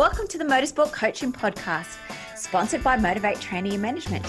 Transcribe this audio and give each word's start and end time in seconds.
welcome 0.00 0.26
to 0.26 0.38
the 0.38 0.44
Motorsport 0.44 0.90
Coaching 0.92 1.30
Podcast, 1.30 1.98
sponsored 2.34 2.82
by 2.82 2.96
Motivate 2.96 3.38
Training 3.38 3.74
and 3.74 3.82
Management. 3.82 4.24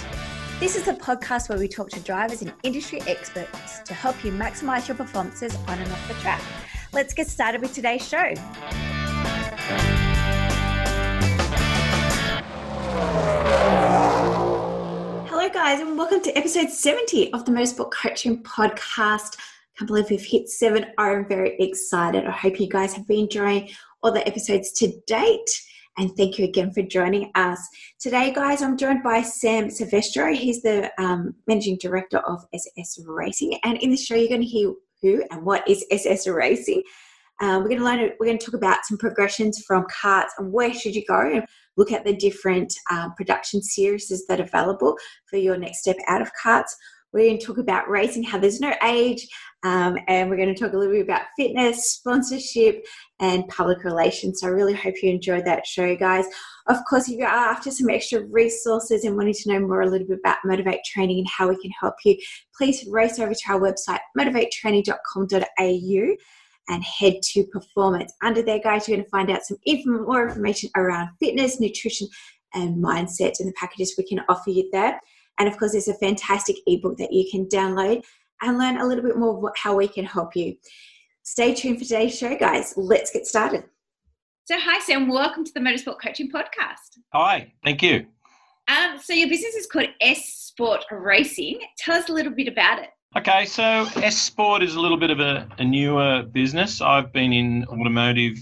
This 0.59 0.75
is 0.75 0.89
a 0.89 0.93
podcast 0.93 1.47
where 1.47 1.57
we 1.57 1.69
talk 1.69 1.89
to 1.91 2.01
drivers 2.01 2.41
and 2.41 2.51
industry 2.63 2.99
experts 3.07 3.79
to 3.85 3.93
help 3.93 4.21
you 4.25 4.33
maximize 4.33 4.89
your 4.89 4.97
performances 4.97 5.55
on 5.69 5.79
and 5.79 5.89
off 5.89 6.07
the 6.09 6.13
track. 6.15 6.41
Let's 6.91 7.13
get 7.13 7.27
started 7.27 7.61
with 7.61 7.73
today's 7.73 8.05
show. 8.05 8.33
Hello, 15.29 15.47
guys, 15.47 15.79
and 15.79 15.97
welcome 15.97 16.21
to 16.23 16.37
episode 16.37 16.69
70 16.69 17.31
of 17.31 17.45
the 17.45 17.53
Motorsport 17.53 17.93
Coaching 17.93 18.43
Podcast. 18.43 19.37
Can't 19.77 19.87
believe 19.87 20.09
we've 20.09 20.21
hit 20.21 20.49
seven. 20.49 20.87
I'm 20.97 21.25
very 21.29 21.55
excited. 21.59 22.25
I 22.25 22.31
hope 22.31 22.59
you 22.59 22.67
guys 22.67 22.93
have 22.93 23.07
been 23.07 23.19
enjoying 23.19 23.69
all 24.03 24.11
the 24.11 24.27
episodes 24.27 24.71
to 24.73 24.91
date. 25.07 25.61
And 25.97 26.15
thank 26.15 26.37
you 26.37 26.45
again 26.45 26.71
for 26.71 26.81
joining 26.81 27.31
us. 27.35 27.59
Today, 27.99 28.31
guys, 28.33 28.61
I'm 28.61 28.77
joined 28.77 29.03
by 29.03 29.21
Sam 29.21 29.69
Silvestro. 29.69 30.33
He's 30.33 30.61
the 30.61 30.91
um, 30.97 31.35
managing 31.47 31.77
director 31.81 32.19
of 32.19 32.45
SS 32.53 32.99
Racing. 33.05 33.59
And 33.63 33.77
in 33.79 33.89
this 33.89 34.05
show, 34.05 34.15
you're 34.15 34.29
going 34.29 34.41
to 34.41 34.47
hear 34.47 34.73
who 35.01 35.23
and 35.31 35.43
what 35.43 35.67
is 35.67 35.85
SS 35.91 36.27
Racing. 36.27 36.81
Um, 37.41 37.63
we're 37.63 37.69
going 37.69 37.79
to 37.79 37.85
learn. 37.85 38.11
We're 38.19 38.27
going 38.27 38.37
to 38.37 38.45
talk 38.45 38.55
about 38.55 38.85
some 38.85 38.97
progressions 38.97 39.63
from 39.65 39.85
karts 39.85 40.29
and 40.37 40.53
where 40.53 40.73
should 40.73 40.95
you 40.95 41.03
go, 41.07 41.19
and 41.21 41.43
look 41.75 41.91
at 41.91 42.05
the 42.05 42.15
different 42.15 42.71
um, 42.91 43.13
production 43.17 43.61
series 43.63 44.07
that 44.27 44.39
are 44.39 44.43
available 44.43 44.95
for 45.25 45.37
your 45.37 45.57
next 45.57 45.79
step 45.79 45.97
out 46.07 46.21
of 46.21 46.31
karts. 46.41 46.69
We're 47.13 47.27
going 47.27 47.39
to 47.39 47.45
talk 47.45 47.57
about 47.57 47.89
racing, 47.89 48.23
how 48.23 48.37
there's 48.37 48.61
no 48.61 48.73
age, 48.83 49.27
um, 49.63 49.97
and 50.07 50.29
we're 50.29 50.37
going 50.37 50.53
to 50.53 50.59
talk 50.59 50.73
a 50.73 50.77
little 50.77 50.93
bit 50.93 51.03
about 51.03 51.23
fitness, 51.37 51.91
sponsorship, 51.91 52.85
and 53.19 53.47
public 53.47 53.83
relations. 53.83 54.39
So 54.39 54.47
I 54.47 54.51
really 54.51 54.73
hope 54.73 54.95
you 55.03 55.11
enjoyed 55.11 55.45
that 55.45 55.67
show, 55.67 55.95
guys. 55.95 56.25
Of 56.67 56.77
course, 56.89 57.09
if 57.09 57.17
you're 57.17 57.27
after 57.27 57.69
some 57.69 57.89
extra 57.89 58.23
resources 58.25 59.03
and 59.03 59.17
wanting 59.17 59.33
to 59.33 59.53
know 59.53 59.59
more 59.59 59.81
a 59.81 59.89
little 59.89 60.07
bit 60.07 60.19
about 60.19 60.37
Motivate 60.45 60.83
Training 60.85 61.19
and 61.19 61.27
how 61.29 61.49
we 61.49 61.61
can 61.61 61.71
help 61.79 61.95
you, 62.05 62.17
please 62.55 62.85
race 62.87 63.19
over 63.19 63.33
to 63.33 63.51
our 63.51 63.59
website, 63.59 63.99
motivatetraining.com.au 64.17 66.15
and 66.69 66.83
head 66.83 67.15
to 67.21 67.43
performance. 67.45 68.13
Under 68.23 68.41
there, 68.41 68.59
guys, 68.59 68.87
you're 68.87 68.97
going 68.97 69.05
to 69.05 69.09
find 69.09 69.29
out 69.29 69.43
some 69.43 69.57
even 69.65 70.03
more 70.03 70.27
information 70.27 70.69
around 70.75 71.09
fitness, 71.19 71.59
nutrition, 71.59 72.07
and 72.53 72.83
mindset 72.83 73.39
and 73.39 73.47
the 73.47 73.53
packages 73.59 73.95
we 73.97 74.05
can 74.05 74.21
offer 74.29 74.49
you 74.49 74.69
there. 74.71 74.99
And 75.41 75.47
of 75.47 75.57
course, 75.57 75.71
there's 75.71 75.87
a 75.87 75.95
fantastic 75.95 76.57
ebook 76.67 76.97
that 76.97 77.11
you 77.11 77.27
can 77.31 77.47
download 77.47 78.03
and 78.43 78.59
learn 78.59 78.77
a 78.77 78.85
little 78.85 79.03
bit 79.03 79.17
more 79.17 79.39
about 79.39 79.57
how 79.57 79.75
we 79.75 79.87
can 79.87 80.05
help 80.05 80.35
you. 80.35 80.55
Stay 81.23 81.55
tuned 81.55 81.79
for 81.79 81.83
today's 81.83 82.15
show, 82.15 82.37
guys. 82.37 82.75
Let's 82.77 83.09
get 83.09 83.25
started. 83.25 83.63
So, 84.45 84.59
hi, 84.59 84.77
Sam. 84.81 85.07
Welcome 85.07 85.43
to 85.43 85.51
the 85.51 85.59
Motorsport 85.59 85.99
Coaching 85.99 86.29
Podcast. 86.29 86.99
Hi, 87.11 87.51
thank 87.63 87.81
you. 87.81 88.05
Um, 88.67 88.99
so, 89.01 89.13
your 89.13 89.29
business 89.29 89.55
is 89.55 89.65
called 89.65 89.87
S 89.99 90.31
Sport 90.31 90.85
Racing. 90.91 91.59
Tell 91.79 91.97
us 91.97 92.07
a 92.07 92.13
little 92.13 92.33
bit 92.33 92.47
about 92.47 92.77
it. 92.77 92.89
Okay, 93.17 93.45
so 93.45 93.87
S 93.95 94.21
Sport 94.21 94.61
is 94.61 94.75
a 94.75 94.79
little 94.79 94.97
bit 94.97 95.09
of 95.09 95.21
a, 95.21 95.49
a 95.57 95.63
newer 95.63 96.21
business. 96.21 96.81
I've 96.81 97.11
been 97.11 97.33
in 97.33 97.65
automotive 97.65 98.37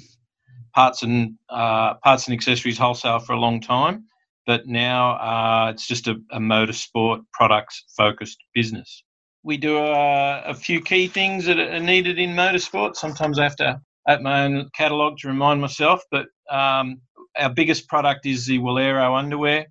parts 0.75 1.03
and 1.03 1.35
uh, 1.47 1.93
parts 1.93 2.27
and 2.27 2.33
accessories 2.33 2.77
wholesale 2.77 3.19
for 3.19 3.31
a 3.31 3.39
long 3.39 3.61
time 3.61 4.08
but 4.49 4.65
now 4.65 5.11
uh, 5.17 5.69
it's 5.69 5.85
just 5.85 6.07
a, 6.07 6.15
a 6.31 6.39
motorsport 6.39 7.21
products 7.33 7.83
focused 7.95 8.39
business. 8.55 9.03
We 9.43 9.57
do 9.57 9.77
a, 9.77 10.41
a, 10.41 10.55
few 10.55 10.81
key 10.81 11.07
things 11.07 11.45
that 11.45 11.59
are 11.59 11.79
needed 11.79 12.17
in 12.17 12.31
motorsport. 12.31 12.95
Sometimes 12.95 13.37
I 13.37 13.43
have 13.43 13.55
to 13.57 13.79
open 14.07 14.23
my 14.23 14.45
own 14.45 14.67
catalogue 14.75 15.17
to 15.19 15.27
remind 15.27 15.61
myself, 15.61 16.01
but 16.09 16.25
um, 16.49 16.99
our 17.37 17.53
biggest 17.53 17.87
product 17.87 18.25
is 18.25 18.47
the 18.47 18.57
Walero 18.57 19.15
underwear. 19.15 19.67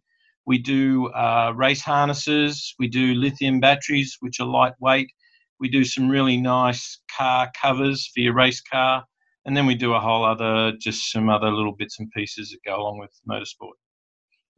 We 0.47 0.59
do 0.59 1.09
uh, 1.09 1.53
race 1.57 1.83
harnesses, 1.83 2.73
we 2.79 2.87
do 2.87 3.15
lithium 3.15 3.59
batteries, 3.59 4.17
which 4.21 4.39
are 4.39 4.47
lightweight. 4.47 5.11
We 5.59 5.69
do 5.71 5.85
some 5.85 6.09
really 6.09 6.37
nice 6.37 7.01
car 7.17 7.51
covers 7.61 8.09
for 8.15 8.21
your 8.21 8.35
race 8.35 8.61
car. 8.61 9.03
And 9.45 9.57
then 9.57 9.67
we 9.67 9.75
do 9.75 9.95
a 9.95 10.01
whole 10.01 10.25
other, 10.25 10.71
just 10.81 11.11
some 11.11 11.29
other 11.29 11.51
little 11.51 11.75
bits 11.75 11.99
and 11.99 12.09
pieces 12.13 12.51
that 12.51 12.71
go 12.71 12.81
along 12.81 12.99
with 13.01 13.11
motorsport 13.29 13.73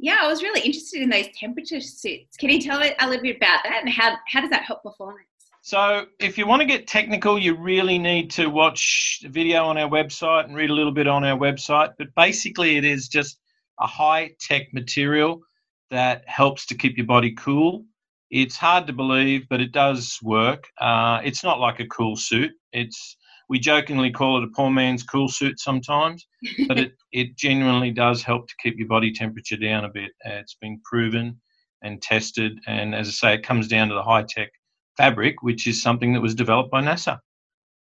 yeah, 0.00 0.18
I 0.22 0.28
was 0.28 0.42
really 0.42 0.60
interested 0.60 1.02
in 1.02 1.10
those 1.10 1.26
temperature 1.38 1.80
suits. 1.80 2.36
Can 2.36 2.50
you 2.50 2.60
tell 2.60 2.78
a 2.80 3.06
little 3.06 3.22
bit 3.22 3.36
about 3.36 3.60
that 3.64 3.80
and 3.80 3.88
how, 3.88 4.16
how 4.26 4.40
does 4.40 4.50
that 4.50 4.62
help 4.62 4.82
performance? 4.82 5.26
So, 5.62 6.06
if 6.18 6.38
you 6.38 6.46
want 6.46 6.60
to 6.60 6.66
get 6.66 6.86
technical, 6.86 7.38
you 7.38 7.54
really 7.54 7.98
need 7.98 8.30
to 8.32 8.46
watch 8.46 9.20
the 9.22 9.28
video 9.28 9.66
on 9.66 9.76
our 9.76 9.90
website 9.90 10.44
and 10.46 10.56
read 10.56 10.70
a 10.70 10.74
little 10.74 10.92
bit 10.92 11.06
on 11.06 11.22
our 11.22 11.38
website. 11.38 11.92
But 11.98 12.08
basically, 12.16 12.78
it 12.78 12.84
is 12.84 13.08
just 13.08 13.38
a 13.78 13.86
high 13.86 14.30
tech 14.40 14.72
material 14.72 15.42
that 15.90 16.24
helps 16.26 16.64
to 16.66 16.74
keep 16.74 16.96
your 16.96 17.06
body 17.06 17.32
cool. 17.32 17.84
It's 18.30 18.56
hard 18.56 18.86
to 18.86 18.94
believe, 18.94 19.48
but 19.50 19.60
it 19.60 19.72
does 19.72 20.18
work. 20.22 20.64
Uh, 20.78 21.20
it's 21.24 21.44
not 21.44 21.60
like 21.60 21.80
a 21.80 21.86
cool 21.86 22.16
suit. 22.16 22.52
It's 22.72 23.16
we 23.50 23.58
jokingly 23.58 24.12
call 24.12 24.38
it 24.38 24.44
a 24.44 24.52
poor 24.54 24.70
man's 24.70 25.02
cool 25.02 25.28
suit 25.28 25.58
sometimes, 25.58 26.24
but 26.68 26.78
it, 26.78 26.92
it 27.12 27.36
genuinely 27.36 27.90
does 27.90 28.22
help 28.22 28.46
to 28.46 28.54
keep 28.62 28.78
your 28.78 28.86
body 28.86 29.12
temperature 29.12 29.56
down 29.56 29.84
a 29.84 29.90
bit. 29.92 30.12
Uh, 30.24 30.34
it's 30.34 30.54
been 30.54 30.80
proven 30.84 31.38
and 31.82 32.00
tested, 32.00 32.52
and 32.68 32.94
as 32.94 33.08
I 33.08 33.10
say, 33.10 33.34
it 33.34 33.42
comes 33.42 33.66
down 33.66 33.88
to 33.88 33.94
the 33.94 34.04
high 34.04 34.24
tech 34.26 34.50
fabric, 34.96 35.42
which 35.42 35.66
is 35.66 35.82
something 35.82 36.12
that 36.12 36.20
was 36.20 36.34
developed 36.34 36.70
by 36.70 36.80
NASA. 36.80 37.18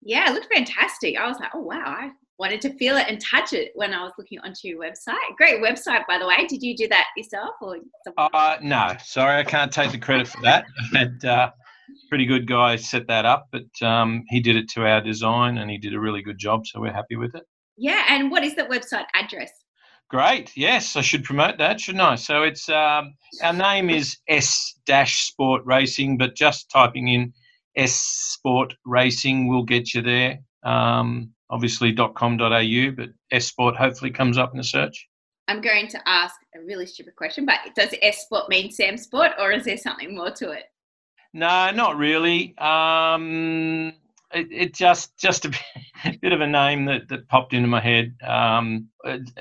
Yeah, 0.02 0.30
it 0.30 0.34
looked 0.34 0.54
fantastic. 0.54 1.16
I 1.18 1.26
was 1.26 1.38
like, 1.40 1.50
oh 1.52 1.62
wow, 1.62 1.82
I 1.84 2.10
wanted 2.38 2.60
to 2.60 2.76
feel 2.76 2.96
it 2.96 3.06
and 3.08 3.20
touch 3.20 3.52
it 3.52 3.72
when 3.74 3.92
I 3.92 4.04
was 4.04 4.12
looking 4.18 4.38
onto 4.40 4.68
your 4.68 4.80
website. 4.80 5.16
Great 5.36 5.60
website, 5.60 6.06
by 6.06 6.18
the 6.18 6.28
way. 6.28 6.46
Did 6.46 6.62
you 6.62 6.76
do 6.76 6.86
that 6.88 7.06
yourself 7.16 7.56
or? 7.60 7.78
Uh, 8.16 8.56
no, 8.62 8.94
sorry, 9.02 9.40
I 9.40 9.42
can't 9.42 9.72
take 9.72 9.90
the 9.90 9.98
credit 9.98 10.28
for 10.28 10.40
that. 10.42 10.66
but, 10.92 11.28
uh, 11.28 11.50
pretty 12.08 12.26
good 12.26 12.46
guy 12.46 12.76
set 12.76 13.06
that 13.08 13.24
up, 13.24 13.48
but 13.52 13.86
um, 13.86 14.24
he 14.28 14.40
did 14.40 14.56
it 14.56 14.68
to 14.70 14.86
our 14.86 15.00
design 15.00 15.58
and 15.58 15.70
he 15.70 15.78
did 15.78 15.94
a 15.94 16.00
really 16.00 16.22
good 16.22 16.38
job. 16.38 16.66
So 16.66 16.80
we're 16.80 16.92
happy 16.92 17.16
with 17.16 17.34
it. 17.34 17.44
Yeah. 17.76 18.04
And 18.08 18.30
what 18.30 18.44
is 18.44 18.54
that 18.56 18.70
website 18.70 19.06
address? 19.14 19.50
Great. 20.08 20.56
Yes, 20.56 20.94
I 20.94 21.00
should 21.00 21.24
promote 21.24 21.58
that, 21.58 21.80
shouldn't 21.80 22.02
I? 22.02 22.14
So 22.14 22.44
it's 22.44 22.68
um, 22.68 23.14
our 23.42 23.52
name 23.52 23.90
is 23.90 24.16
S 24.28 24.78
Dash 24.86 25.26
Sport 25.26 25.62
Racing, 25.64 26.16
but 26.16 26.36
just 26.36 26.70
typing 26.70 27.08
in 27.08 27.32
S 27.76 27.94
Sport 27.94 28.74
Racing 28.84 29.48
will 29.48 29.64
get 29.64 29.94
you 29.94 30.02
there. 30.02 30.38
Um, 30.62 31.32
obviously 31.50 31.92
.com.au, 31.92 32.90
but 32.96 33.08
S 33.32 33.46
Sport 33.46 33.76
hopefully 33.76 34.12
comes 34.12 34.38
up 34.38 34.52
in 34.52 34.58
the 34.58 34.64
search. 34.64 35.08
I'm 35.48 35.60
going 35.60 35.88
to 35.88 36.08
ask 36.08 36.34
a 36.54 36.60
really 36.60 36.86
stupid 36.86 37.16
question, 37.16 37.46
but 37.46 37.58
does 37.74 37.94
S 38.02 38.22
Sport 38.22 38.48
mean 38.48 38.70
Sam 38.70 38.96
Sport, 38.96 39.32
or 39.40 39.52
is 39.52 39.64
there 39.64 39.76
something 39.76 40.14
more 40.14 40.30
to 40.32 40.50
it? 40.50 40.64
No, 41.36 41.70
not 41.70 41.98
really. 41.98 42.56
Um, 42.56 43.92
it, 44.32 44.48
it, 44.50 44.74
just 44.74 45.18
just 45.18 45.44
a 45.44 45.52
bit 46.22 46.32
of 46.32 46.40
a 46.40 46.46
name 46.46 46.86
that, 46.86 47.08
that 47.08 47.28
popped 47.28 47.52
into 47.52 47.68
my 47.68 47.78
head. 47.78 48.16
Um, 48.26 48.88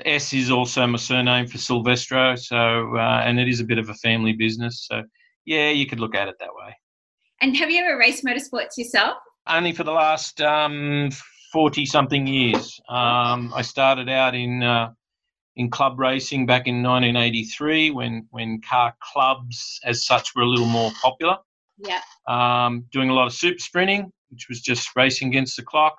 S 0.04 0.34
is 0.34 0.50
also 0.50 0.86
my 0.86 0.98
surname 0.98 1.46
for 1.46 1.56
Silvestro, 1.56 2.36
so 2.36 2.94
uh, 2.96 3.22
and 3.24 3.40
it 3.40 3.48
is 3.48 3.60
a 3.60 3.64
bit 3.64 3.78
of 3.78 3.88
a 3.88 3.94
family 3.94 4.34
business. 4.34 4.86
So 4.86 5.04
yeah, 5.46 5.70
you 5.70 5.86
could 5.86 5.98
look 5.98 6.14
at 6.14 6.28
it 6.28 6.34
that 6.38 6.50
way. 6.54 6.76
And 7.40 7.56
have 7.56 7.70
you 7.70 7.82
ever 7.82 7.98
raced 7.98 8.26
motorsports 8.26 8.76
yourself? 8.76 9.16
Only 9.46 9.72
for 9.72 9.84
the 9.84 9.92
last 9.92 10.42
um, 10.42 11.08
forty 11.50 11.86
something 11.86 12.26
years. 12.26 12.78
Um, 12.90 13.54
I 13.54 13.62
started 13.62 14.10
out 14.10 14.34
in. 14.34 14.62
Uh, 14.62 14.92
in 15.58 15.70
club 15.70 15.98
racing 15.98 16.44
back 16.44 16.66
in 16.66 16.82
1983 16.82 17.90
when, 17.92 18.26
when 18.30 18.60
car 18.60 18.94
clubs 19.00 19.80
as 19.84 20.04
such 20.04 20.34
were 20.34 20.42
a 20.42 20.46
little 20.46 20.66
more 20.66 20.92
popular. 21.00 21.38
Yeah. 21.78 22.00
Um, 22.28 22.86
doing 22.92 23.10
a 23.10 23.14
lot 23.14 23.26
of 23.26 23.32
super 23.32 23.58
sprinting, 23.58 24.10
which 24.30 24.46
was 24.48 24.60
just 24.60 24.88
racing 24.96 25.28
against 25.28 25.56
the 25.56 25.62
clock. 25.62 25.96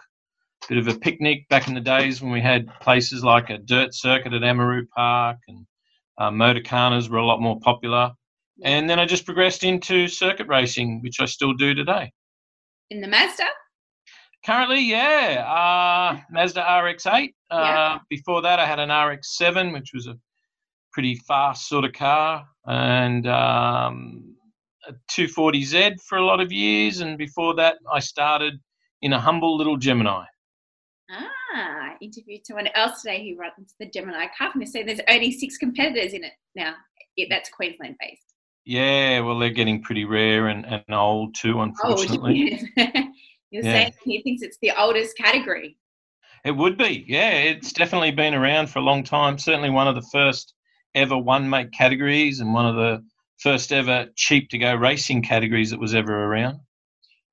Bit 0.67 0.79
of 0.79 0.87
a 0.87 0.99
picnic 0.99 1.47
back 1.49 1.67
in 1.67 1.73
the 1.73 1.81
days 1.81 2.21
when 2.21 2.31
we 2.31 2.41
had 2.41 2.67
places 2.81 3.23
like 3.23 3.49
a 3.49 3.57
dirt 3.57 3.93
circuit 3.93 4.33
at 4.33 4.41
Amaroo 4.41 4.87
Park 4.95 5.37
and 5.47 5.65
uh, 6.17 6.31
motorkhanas 6.31 7.09
were 7.09 7.19
a 7.19 7.25
lot 7.25 7.41
more 7.41 7.59
popular. 7.59 8.11
And 8.63 8.89
then 8.89 8.99
I 8.99 9.05
just 9.05 9.25
progressed 9.25 9.63
into 9.63 10.07
circuit 10.07 10.47
racing, 10.47 11.01
which 11.03 11.19
I 11.19 11.25
still 11.25 11.53
do 11.53 11.73
today. 11.73 12.11
In 12.89 13.01
the 13.01 13.07
Mazda? 13.07 13.43
Currently, 14.45 14.81
yeah. 14.81 15.43
Uh, 15.47 16.19
Mazda 16.31 16.61
RX-8. 16.61 17.33
Uh, 17.51 17.57
yeah. 17.61 17.97
Before 18.09 18.41
that, 18.41 18.59
I 18.59 18.65
had 18.65 18.79
an 18.79 18.89
RX-7, 18.89 19.73
which 19.73 19.91
was 19.93 20.07
a 20.07 20.17
pretty 20.91 21.15
fast 21.27 21.67
sort 21.67 21.85
of 21.85 21.93
car. 21.93 22.45
And 22.65 23.27
um, 23.27 24.36
240Z 25.11 26.01
for 26.01 26.17
a 26.17 26.25
lot 26.25 26.39
of 26.39 26.51
years, 26.51 26.99
and 26.99 27.17
before 27.17 27.55
that, 27.55 27.77
I 27.91 27.99
started 27.99 28.59
in 29.01 29.13
a 29.13 29.19
humble 29.19 29.57
little 29.57 29.77
Gemini. 29.77 30.25
Ah, 31.11 31.29
I 31.53 31.95
interviewed 32.01 32.45
someone 32.45 32.67
else 32.75 33.01
today 33.01 33.29
who 33.29 33.39
runs 33.39 33.73
the 33.79 33.89
Gemini 33.89 34.27
Cup, 34.37 34.53
and 34.53 34.61
they 34.61 34.65
say 34.65 34.83
there's 34.83 34.99
only 35.07 35.31
six 35.31 35.57
competitors 35.57 36.13
in 36.13 36.23
it 36.23 36.33
now. 36.55 36.73
Yeah, 37.15 37.27
that's 37.29 37.49
Queensland 37.49 37.95
based. 37.99 38.33
Yeah, 38.65 39.21
well, 39.21 39.39
they're 39.39 39.49
getting 39.49 39.81
pretty 39.81 40.03
rare 40.03 40.47
and, 40.47 40.65
and 40.65 40.83
old 40.91 41.35
too, 41.35 41.61
unfortunately. 41.61 42.59
Oh, 42.77 42.81
yeah. 42.83 43.03
You're 43.51 43.63
yeah. 43.63 43.71
saying 43.71 43.93
he 44.03 44.21
thinks 44.21 44.41
it's 44.41 44.57
the 44.61 44.73
oldest 44.77 45.15
category. 45.17 45.77
It 46.43 46.51
would 46.51 46.77
be, 46.77 47.05
yeah. 47.07 47.29
It's 47.29 47.71
definitely 47.71 48.11
been 48.11 48.33
around 48.33 48.67
for 48.67 48.79
a 48.79 48.83
long 48.83 49.03
time. 49.03 49.37
Certainly 49.37 49.69
one 49.69 49.87
of 49.87 49.95
the 49.95 50.07
first 50.11 50.53
ever 50.95 51.17
one 51.17 51.49
make 51.49 51.71
categories 51.71 52.41
and 52.41 52.53
one 52.53 52.65
of 52.65 52.75
the 52.75 53.03
first 53.39 53.71
ever 53.71 54.07
cheap 54.15 54.49
to 54.49 54.57
go 54.57 54.75
racing 54.75 55.23
categories 55.23 55.71
that 55.71 55.79
was 55.79 55.95
ever 55.95 56.25
around. 56.25 56.59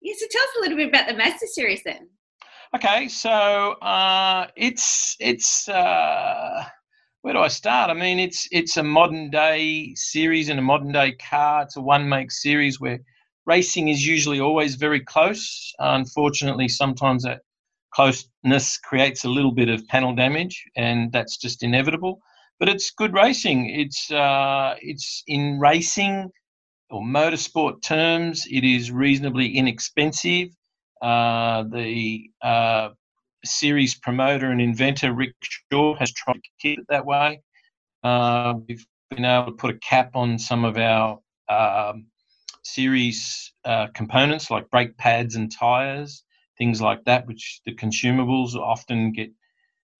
Yeah, 0.00 0.14
so 0.18 0.26
tell 0.30 0.42
us 0.42 0.48
a 0.58 0.60
little 0.60 0.76
bit 0.76 0.88
about 0.88 1.08
the 1.08 1.14
Mazda 1.14 1.46
series 1.46 1.82
then. 1.84 2.08
Okay, 2.74 3.08
so 3.08 3.30
uh, 3.80 4.48
it's 4.56 5.16
it's 5.20 5.68
uh, 5.68 6.64
where 7.22 7.34
do 7.34 7.40
I 7.40 7.48
start? 7.48 7.88
I 7.88 7.94
mean, 7.94 8.18
it's 8.18 8.48
it's 8.50 8.76
a 8.76 8.82
modern 8.82 9.30
day 9.30 9.92
series 9.94 10.48
and 10.48 10.58
a 10.58 10.62
modern 10.62 10.92
day 10.92 11.12
car. 11.12 11.62
It's 11.62 11.76
a 11.76 11.80
one 11.80 12.08
make 12.08 12.30
series 12.30 12.80
where 12.80 12.98
racing 13.46 13.88
is 13.88 14.06
usually 14.06 14.40
always 14.40 14.74
very 14.74 15.00
close. 15.00 15.72
unfortunately, 15.78 16.68
sometimes 16.68 17.22
that 17.22 17.42
closeness 17.94 18.76
creates 18.78 19.24
a 19.24 19.30
little 19.30 19.52
bit 19.52 19.68
of 19.68 19.86
panel 19.88 20.14
damage, 20.14 20.64
and 20.76 21.12
that's 21.12 21.36
just 21.36 21.62
inevitable. 21.62 22.20
But 22.58 22.68
it's 22.68 22.90
good 22.90 23.14
racing. 23.14 23.68
It's 23.70 24.10
uh, 24.10 24.76
it's 24.80 25.22
in 25.26 25.58
racing 25.58 26.30
or 26.90 27.02
motorsport 27.02 27.82
terms, 27.82 28.46
it 28.50 28.64
is 28.64 28.90
reasonably 28.90 29.48
inexpensive. 29.56 30.50
Uh, 31.02 31.64
the 31.64 32.30
uh, 32.42 32.90
series 33.44 33.94
promoter 33.96 34.50
and 34.50 34.60
inventor 34.60 35.12
Rick 35.12 35.34
Shaw 35.42 35.96
has 35.96 36.12
tried 36.12 36.34
to 36.34 36.50
keep 36.60 36.78
it 36.78 36.86
that 36.88 37.04
way. 37.04 37.42
Uh, 38.02 38.54
we've 38.68 38.86
been 39.10 39.24
able 39.24 39.46
to 39.46 39.52
put 39.52 39.74
a 39.74 39.78
cap 39.78 40.14
on 40.14 40.38
some 40.38 40.64
of 40.64 40.76
our 40.76 41.18
um, 41.48 42.06
series 42.62 43.52
uh, 43.64 43.88
components 43.94 44.50
like 44.50 44.70
brake 44.70 44.96
pads 44.96 45.34
and 45.34 45.50
tires, 45.50 46.22
things 46.58 46.80
like 46.80 47.04
that, 47.04 47.26
which 47.26 47.60
the 47.66 47.74
consumables 47.74 48.54
often 48.54 49.12
get 49.12 49.30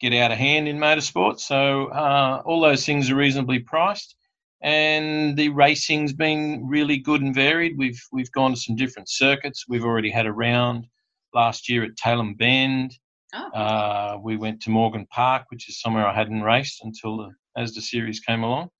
get 0.01 0.13
out 0.15 0.33
of 0.33 0.39
hand 0.39 0.69
in 0.69 0.79
motorsport. 0.79 1.41
So 1.41 1.87
uh, 1.87 2.43
all 2.45 2.61
those 2.61 2.85
things 2.85 3.11
are 3.11 3.17
reasonably 3.17 3.61
priced 3.61 4.17
and 4.65 5.37
the 5.37 5.51
racing's 5.51 6.15
been 6.15 6.67
really 6.67 6.97
good 6.97 7.21
and 7.21 7.35
varied. 7.35 7.77
We've 7.77 8.03
we've 8.11 8.33
gone 8.33 8.53
to 8.53 8.57
some 8.57 8.77
different 8.77 9.11
circuits. 9.11 9.67
We've 9.69 9.85
already 9.85 10.11
had 10.11 10.25
a 10.25 10.33
round 10.33 10.87
last 11.35 11.69
year 11.69 11.85
at 11.85 11.97
Tailem 11.97 12.37
Bend. 12.39 12.99
Oh. 13.35 13.51
Uh, 13.51 14.19
we 14.23 14.39
went 14.39 14.63
to 14.63 14.71
Morgan 14.71 15.07
Park, 15.11 15.45
which 15.51 15.69
is 15.69 15.81
somewhere 15.81 16.07
I 16.07 16.15
hadn't 16.15 16.43
raced 16.43 16.83
until 16.83 17.19
the, 17.19 17.31
as 17.59 17.75
the 17.75 17.83
series 17.83 18.21
came 18.21 18.43
along. 18.43 18.71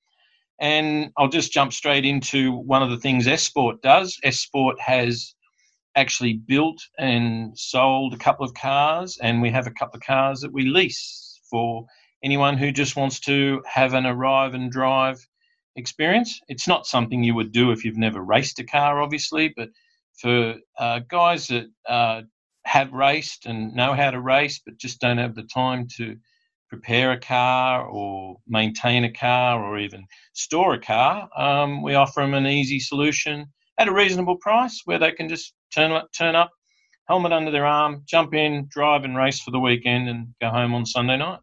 And 0.59 1.11
I'll 1.19 1.29
just 1.29 1.53
jump 1.53 1.73
straight 1.73 2.07
into 2.07 2.53
one 2.53 2.83
of 2.83 2.89
the 2.89 2.99
things 2.99 3.27
S 3.27 3.43
Sport 3.43 3.83
does. 3.83 4.19
S 4.23 4.39
Sport 4.39 4.81
has 4.81 5.35
actually 5.97 6.35
built 6.35 6.81
and 6.99 7.59
sold 7.59 8.15
a 8.15 8.19
couple 8.19 8.45
of 8.45 8.55
cars, 8.55 9.19
and 9.23 9.41
we 9.41 9.51
have 9.51 9.67
a 9.67 9.73
couple 9.73 9.97
of 9.97 10.03
cars 10.03 10.41
that 10.41 10.53
we 10.53 10.65
lease 10.65 11.41
for 11.51 11.87
anyone 12.23 12.57
who 12.57 12.73
just 12.73 12.97
wants 12.97 13.21
to 13.21 13.63
have 13.67 13.95
an 13.95 14.07
arrive 14.07 14.55
and 14.55 14.73
drive 14.73 15.19
experience. 15.77 16.41
It's 16.49 16.69
not 16.69 16.87
something 16.87 17.23
you 17.23 17.35
would 17.35 17.53
do 17.53 17.71
if 17.71 17.85
you've 17.85 17.97
never 17.97 18.23
raced 18.23 18.59
a 18.61 18.65
car, 18.65 19.03
obviously, 19.03 19.53
but 19.57 19.69
for 20.21 20.57
uh, 20.79 21.01
guys 21.09 21.49
that 21.49 21.67
uh, 21.89 22.23
have 22.65 22.93
raced 22.93 23.47
and 23.47 23.75
know 23.75 23.95
how 23.95 24.11
to 24.11 24.21
race, 24.21 24.61
but 24.65 24.79
just 24.79 25.01
don't 25.01 25.19
have 25.19 25.35
the 25.35 25.43
time 25.43 25.87
to 25.97 26.17
prepare 26.69 27.13
a 27.13 27.21
car 27.21 27.87
or 27.87 28.37
maintain 28.49 29.05
a 29.05 29.13
car 29.13 29.63
or 29.63 29.79
even 29.79 30.07
store 30.33 30.75
a 30.75 30.81
car, 30.81 31.29
um, 31.37 31.83
we 31.83 31.95
offer 31.95 32.21
them 32.21 32.35
an 32.35 32.47
easy 32.47 32.81
solution 32.81 33.47
at 33.79 33.89
a 33.89 33.93
reasonable 33.93 34.37
price 34.37 34.81
where 34.85 34.99
they 34.99 35.13
can 35.13 35.29
just 35.29 35.53
turn 35.75 35.93
up, 35.93 36.09
turn 36.17 36.35
up, 36.35 36.51
helmet 37.09 37.33
under 37.33 37.51
their 37.51 37.67
arm, 37.67 38.03
jump 38.07 38.35
in, 38.35 38.67
drive 38.71 39.05
and 39.05 39.17
race 39.17 39.41
for 39.41 39.51
the 39.51 39.61
weekend, 39.61 40.09
and 40.09 40.29
go 40.41 40.49
home 40.49 40.75
on 40.75 40.87
Sunday 40.87 41.17
night. 41.17 41.41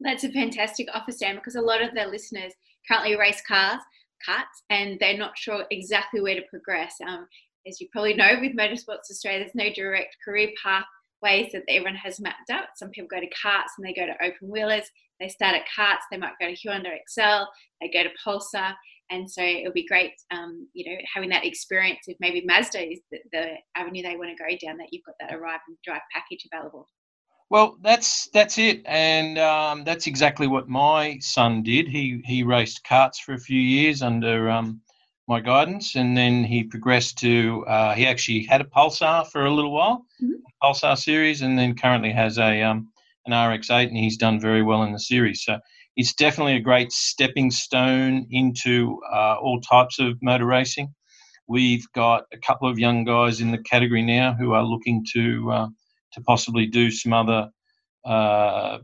That's 0.00 0.24
a 0.24 0.32
fantastic 0.32 0.88
offer, 0.94 1.12
Sam, 1.12 1.36
because 1.36 1.56
a 1.56 1.60
lot 1.60 1.82
of 1.82 1.94
the 1.94 2.06
listeners 2.06 2.52
currently 2.88 3.16
race 3.16 3.42
cars, 3.46 3.80
karts, 4.28 4.62
and 4.70 4.98
they're 5.00 5.18
not 5.18 5.36
sure 5.36 5.64
exactly 5.70 6.20
where 6.20 6.36
to 6.36 6.42
progress. 6.50 6.94
Um, 7.06 7.26
as 7.66 7.80
you 7.80 7.88
probably 7.92 8.14
know, 8.14 8.38
with 8.40 8.56
Motorsports 8.56 9.10
Australia, 9.10 9.40
there's 9.40 9.54
no 9.54 9.72
direct 9.74 10.16
career 10.24 10.50
pathways 10.62 11.52
that 11.52 11.64
everyone 11.68 11.96
has 11.96 12.20
mapped 12.20 12.50
out. 12.50 12.68
Some 12.76 12.90
people 12.90 13.08
go 13.10 13.20
to 13.20 13.26
karts 13.26 13.76
and 13.76 13.86
they 13.86 13.92
go 13.92 14.06
to 14.06 14.24
open 14.24 14.48
wheelers. 14.48 14.88
They 15.20 15.28
start 15.28 15.56
at 15.56 15.62
karts, 15.76 16.06
they 16.10 16.16
might 16.16 16.38
go 16.40 16.46
to 16.46 16.68
Hyundai 16.68 16.96
Excel, 16.96 17.50
they 17.80 17.88
go 17.88 18.04
to 18.04 18.10
Pulsar, 18.24 18.74
and 19.10 19.30
so 19.30 19.42
it'll 19.42 19.72
be 19.72 19.86
great, 19.86 20.12
um, 20.30 20.68
you 20.74 20.90
know, 20.90 20.96
having 21.12 21.30
that 21.30 21.44
experience. 21.44 22.00
If 22.06 22.16
maybe 22.20 22.44
Mazda 22.44 22.92
is 22.92 23.00
the, 23.10 23.18
the 23.32 23.54
avenue 23.76 24.02
they 24.02 24.16
want 24.16 24.30
to 24.36 24.42
go 24.42 24.48
down, 24.66 24.78
that 24.78 24.88
you've 24.92 25.04
got 25.04 25.14
that 25.20 25.34
arrive 25.34 25.60
and 25.68 25.76
drive 25.84 26.02
package 26.12 26.46
available. 26.52 26.86
Well, 27.50 27.78
that's 27.82 28.28
that's 28.34 28.58
it, 28.58 28.82
and 28.84 29.38
um, 29.38 29.84
that's 29.84 30.06
exactly 30.06 30.46
what 30.46 30.68
my 30.68 31.18
son 31.20 31.62
did. 31.62 31.88
He 31.88 32.20
he 32.24 32.42
raced 32.42 32.84
karts 32.84 33.16
for 33.16 33.32
a 33.32 33.38
few 33.38 33.60
years 33.60 34.02
under 34.02 34.50
um, 34.50 34.82
my 35.28 35.40
guidance, 35.40 35.94
and 35.94 36.14
then 36.14 36.44
he 36.44 36.62
progressed 36.62 37.16
to. 37.18 37.64
Uh, 37.66 37.94
he 37.94 38.06
actually 38.06 38.44
had 38.44 38.60
a 38.60 38.64
Pulsar 38.64 39.26
for 39.28 39.46
a 39.46 39.50
little 39.50 39.72
while, 39.72 40.04
mm-hmm. 40.22 40.34
Pulsar 40.62 40.98
series, 40.98 41.40
and 41.40 41.58
then 41.58 41.74
currently 41.74 42.12
has 42.12 42.38
a 42.38 42.62
um, 42.62 42.90
an 43.24 43.32
RX-8, 43.32 43.88
and 43.88 43.96
he's 43.96 44.18
done 44.18 44.38
very 44.38 44.62
well 44.62 44.82
in 44.82 44.92
the 44.92 45.00
series. 45.00 45.42
So 45.44 45.58
it's 45.98 46.14
definitely 46.14 46.54
a 46.54 46.60
great 46.60 46.92
stepping 46.92 47.50
stone 47.50 48.24
into 48.30 49.00
uh, 49.12 49.34
all 49.42 49.60
types 49.60 49.98
of 49.98 50.16
motor 50.22 50.46
racing. 50.46 50.94
We've 51.48 51.84
got 51.92 52.22
a 52.32 52.38
couple 52.38 52.70
of 52.70 52.78
young 52.78 53.02
guys 53.02 53.40
in 53.40 53.50
the 53.50 53.58
category 53.58 54.02
now 54.02 54.32
who 54.32 54.52
are 54.52 54.62
looking 54.62 55.04
to 55.14 55.50
uh, 55.50 55.68
to 56.12 56.20
possibly 56.20 56.66
do 56.66 56.92
some 56.92 57.12
other 57.12 57.50
uh, 58.04 58.78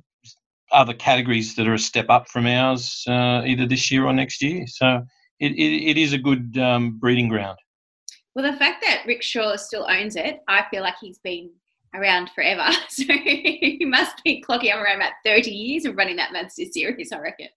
other 0.73 0.95
categories 0.95 1.55
that 1.55 1.69
are 1.69 1.75
a 1.75 1.79
step 1.79 2.07
up 2.09 2.29
from 2.29 2.47
ours 2.47 3.05
uh, 3.09 3.43
either 3.47 3.65
this 3.65 3.93
year 3.93 4.05
or 4.07 4.13
next 4.13 4.43
year. 4.43 4.65
So 4.67 5.03
it, 5.39 5.53
it, 5.53 5.91
it 5.91 5.97
is 5.97 6.13
a 6.15 6.19
good 6.19 6.59
um, 6.59 6.99
breeding 6.99 7.29
ground. 7.29 7.59
Well, 8.35 8.51
the 8.51 8.59
fact 8.59 8.83
that 8.85 9.05
Rick 9.07 9.23
Shaw 9.23 9.55
still 9.55 9.87
owns 9.89 10.17
it, 10.17 10.41
I 10.49 10.65
feel 10.69 10.83
like 10.83 10.97
he's 11.01 11.19
been 11.19 11.51
around 11.95 12.31
forever. 12.35 12.69
So 12.89 13.05
he 13.05 13.85
must 13.85 14.23
be 14.25 14.43
clocking 14.47 14.73
up 14.73 14.81
around 14.81 14.97
about 14.97 15.13
30 15.25 15.51
years 15.51 15.85
of 15.85 15.97
running 15.97 16.17
that 16.17 16.33
Mazda 16.33 16.67
series, 16.73 17.13
I 17.13 17.19
reckon. 17.19 17.49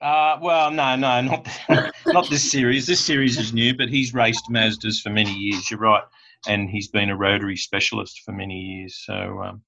Uh, 0.00 0.38
well, 0.40 0.70
no, 0.70 0.96
no, 0.96 1.20
not 1.68 1.92
not 2.06 2.30
this 2.30 2.50
series. 2.50 2.86
This 2.86 3.00
series 3.00 3.38
is 3.38 3.52
new, 3.52 3.76
but 3.76 3.88
he's 3.88 4.14
raced 4.14 4.44
Mazdas 4.50 5.00
for 5.02 5.10
many 5.10 5.32
years. 5.32 5.70
You're 5.70 5.80
right 5.80 6.02
and 6.46 6.70
he's 6.70 6.88
been 6.88 7.10
a 7.10 7.16
rotary 7.16 7.56
specialist 7.56 8.22
for 8.24 8.32
many 8.32 8.58
years. 8.58 9.02
So 9.04 9.42
um, 9.44 9.62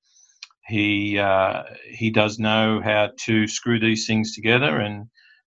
he 0.67 1.19
uh, 1.19 1.65
he 1.89 2.11
does 2.11 2.39
know 2.39 2.81
how 2.83 3.11
to 3.25 3.47
screw 3.47 3.79
these 3.79 4.07
things 4.07 4.35
together, 4.35 4.79
and 4.79 5.07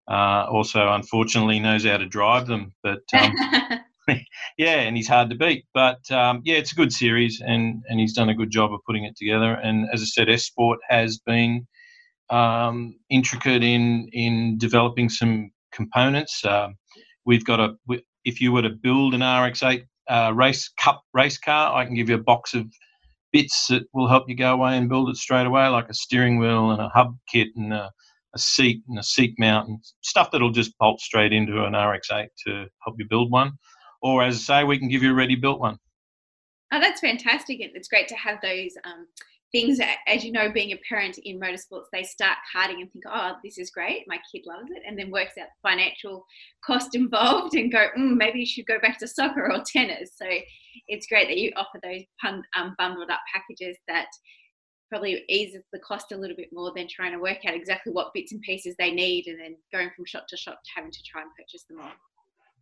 uh, 0.10 0.46
also 0.50 0.94
unfortunately 0.94 1.60
knows 1.60 1.86
how 1.86 1.98
to 1.98 2.06
drive 2.06 2.48
them. 2.48 2.74
But 2.84 3.02
um, 3.14 3.34
yeah, 4.58 4.82
and 4.82 4.96
he's 4.96 5.08
hard 5.08 5.30
to 5.30 5.36
beat. 5.36 5.66
But 5.74 6.10
um, 6.12 6.42
yeah, 6.44 6.56
it's 6.56 6.72
a 6.72 6.76
good 6.76 6.92
series, 6.92 7.42
and 7.46 7.84
and 7.90 8.00
he's 8.00 8.14
done 8.14 8.30
a 8.30 8.36
good 8.36 8.52
job 8.52 8.74
of 8.74 8.80
putting 8.86 9.06
it 9.06 9.16
together. 9.16 9.54
And 9.54 9.88
as 9.94 10.02
I 10.02 10.06
said, 10.06 10.40
Sport 10.40 10.80
has 10.90 11.20
been 11.20 11.68
um, 12.30 12.96
intricate 13.10 13.64
in 13.64 14.10
in 14.14 14.58
developing 14.58 15.10
some 15.10 15.52
components. 15.72 16.44
Uh, 16.44 16.70
we've 17.26 17.46
got 17.46 17.60
a 17.60 17.76
if 18.24 18.42
you 18.42 18.52
were 18.52 18.62
to 18.62 18.70
build 18.70 19.14
an 19.14 19.22
RX8 19.22 19.86
uh, 20.10 20.32
race 20.36 20.70
cup 20.80 21.04
race 21.14 21.38
car, 21.38 21.76
I 21.76 21.86
can 21.86 21.96
give 21.96 22.10
you 22.10 22.16
a 22.16 22.24
box 22.24 22.54
of 22.54 22.66
bits 23.32 23.68
that 23.68 23.84
will 23.94 24.08
help 24.08 24.30
you 24.30 24.36
go 24.36 24.54
away 24.54 24.78
and 24.78 24.90
build 24.90 25.10
it 25.10 25.18
straight 25.18 25.46
away, 25.46 25.68
like 25.68 25.90
a 25.90 25.94
steering 25.94 26.38
wheel 26.38 26.72
and 26.72 26.82
a 26.82 26.90
hub 26.90 27.18
kit 27.32 27.50
and 27.56 27.74
a, 27.74 27.92
a 28.34 28.40
seat 28.40 28.82
and 28.88 28.98
a 28.98 29.04
seat 29.04 29.36
mount 29.38 29.68
and 29.68 29.80
stuff 30.02 30.32
that'll 30.32 30.52
just 30.52 30.78
bolt 30.80 31.00
straight 31.00 31.34
into 31.34 31.64
an 31.66 31.74
RX8 31.74 32.28
to 32.48 32.66
help 32.84 32.96
you 32.98 33.06
build 33.10 33.32
one. 33.32 33.52
Or 34.06 34.22
as 34.22 34.36
I 34.36 34.60
say, 34.60 34.64
we 34.64 34.78
can 34.78 34.88
give 34.88 35.02
you 35.02 35.10
a 35.10 35.16
ready 35.16 35.34
built 35.34 35.60
one. 35.60 35.80
Oh, 36.72 36.80
that's 36.80 37.00
fantastic! 37.00 37.58
It's 37.60 37.88
great 37.88 38.08
to 38.10 38.16
have 38.16 38.38
those 38.40 38.70
um, 38.84 39.08
things 39.52 39.80
as 40.06 40.24
you 40.24 40.32
know 40.32 40.52
being 40.52 40.74
a 40.74 40.80
parent 40.88 41.18
in 41.24 41.40
motorsports 41.40 41.86
they 41.92 42.04
start 42.04 42.38
karting 42.54 42.82
and 42.82 42.92
think 42.92 43.06
oh 43.08 43.34
this 43.44 43.58
is 43.58 43.72
great 43.72 44.04
my 44.06 44.20
kid 44.32 44.42
loves 44.46 44.70
it 44.70 44.84
and 44.86 45.00
then 45.00 45.10
works 45.10 45.34
out 45.40 45.48
the 45.48 45.70
financial 45.70 46.26
cost 46.64 46.90
involved 46.94 47.56
and 47.56 47.72
go 47.72 47.88
mm, 47.98 48.16
maybe 48.18 48.40
you 48.40 48.46
should 48.46 48.66
go 48.66 48.80
back 48.80 49.00
to 49.00 49.08
soccer 49.08 49.52
or 49.52 49.64
tennis 49.66 50.12
so 50.16 50.26
it's 50.88 51.08
great 51.08 51.28
that 51.28 51.38
you 51.38 51.52
offer 51.56 51.80
those 51.82 52.02
um, 52.58 52.76
bundled 52.78 53.10
up 53.10 53.22
packages 53.34 53.78
that 53.88 54.08
probably 54.90 55.24
eases 55.30 55.64
the 55.72 55.80
cost 55.80 56.12
a 56.12 56.18
little 56.18 56.36
bit 56.36 56.50
more 56.52 56.74
than 56.76 56.88
trying 56.88 57.14
to 57.14 57.20
work 57.20 57.40
out 57.48 57.56
exactly 57.56 57.94
what 57.94 58.14
bits 58.14 58.34
and 58.34 58.42
pieces 58.42 58.76
they 58.78 58.92
need 58.92 59.26
and 59.28 59.40
then 59.40 59.56
going 59.72 59.90
from 59.96 60.06
shop 60.06 60.26
to 60.28 60.36
shop 60.36 60.60
to 60.66 60.72
having 60.76 60.92
to 60.92 61.04
try 61.10 61.22
and 61.22 61.32
purchase 61.38 61.64
them 61.70 61.80
all 61.80 61.94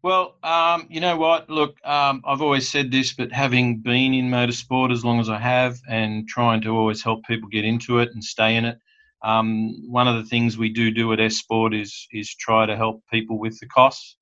well, 0.04 0.36
um, 0.44 0.88
you 0.90 1.00
know 1.00 1.18
what? 1.18 1.50
Look, 1.50 1.78
um, 1.86 2.24
I've 2.28 2.42
always 2.42 2.70
said 2.70 2.92
this, 2.92 3.14
but 3.14 3.32
having 3.32 3.80
been 3.80 4.14
in 4.14 4.30
motorsport 4.30 4.92
as 4.92 5.06
long 5.06 5.22
as 5.22 5.30
I 5.30 5.40
have 5.40 5.78
and 5.90 6.28
trying 6.28 6.62
to 6.64 6.78
always 6.78 7.02
help 7.02 7.26
people 7.26 7.50
get 7.50 7.66
into 7.66 8.00
it 8.00 8.10
and 8.14 8.24
stay 8.24 8.58
in 8.58 8.66
it, 8.66 8.78
um, 9.24 9.90
one 9.90 10.10
of 10.10 10.18
the 10.18 10.30
things 10.30 10.58
we 10.58 10.70
do 10.70 10.92
do 10.92 11.14
at 11.14 11.22
S 11.22 11.38
Sport 11.38 11.74
is 11.74 12.08
is 12.12 12.36
try 12.36 12.66
to 12.66 12.76
help 12.76 13.02
people 13.12 13.40
with 13.40 13.58
the 13.60 13.68
costs. 13.68 14.18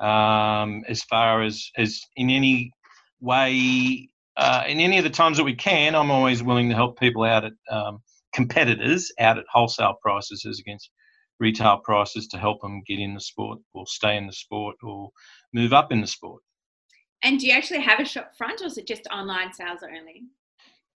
Um, 0.00 0.82
as 0.88 1.02
far 1.04 1.42
as 1.42 1.70
as 1.76 2.00
in 2.16 2.30
any 2.30 2.72
way, 3.20 4.08
uh, 4.36 4.64
in 4.66 4.80
any 4.80 4.98
of 4.98 5.04
the 5.04 5.10
times 5.10 5.36
that 5.36 5.44
we 5.44 5.54
can, 5.54 5.94
I'm 5.94 6.10
always 6.10 6.42
willing 6.42 6.70
to 6.70 6.74
help 6.74 6.98
people 6.98 7.22
out 7.22 7.44
at 7.44 7.52
um, 7.70 8.02
competitors 8.34 9.12
out 9.20 9.38
at 9.38 9.44
wholesale 9.52 9.94
prices 10.02 10.44
as 10.46 10.58
against 10.58 10.90
retail 11.40 11.78
prices 11.78 12.28
to 12.28 12.38
help 12.38 12.60
them 12.60 12.82
get 12.86 12.98
in 12.98 13.14
the 13.14 13.20
sport 13.20 13.58
or 13.72 13.86
stay 13.86 14.16
in 14.16 14.26
the 14.26 14.32
sport 14.32 14.76
or 14.82 15.10
move 15.52 15.72
up 15.72 15.90
in 15.90 16.00
the 16.00 16.06
sport. 16.06 16.42
And 17.22 17.38
do 17.38 17.46
you 17.46 17.52
actually 17.52 17.80
have 17.80 18.00
a 18.00 18.04
shop 18.04 18.32
front 18.36 18.62
or 18.62 18.66
is 18.66 18.78
it 18.78 18.86
just 18.86 19.06
online 19.10 19.52
sales 19.52 19.80
only? 19.82 20.22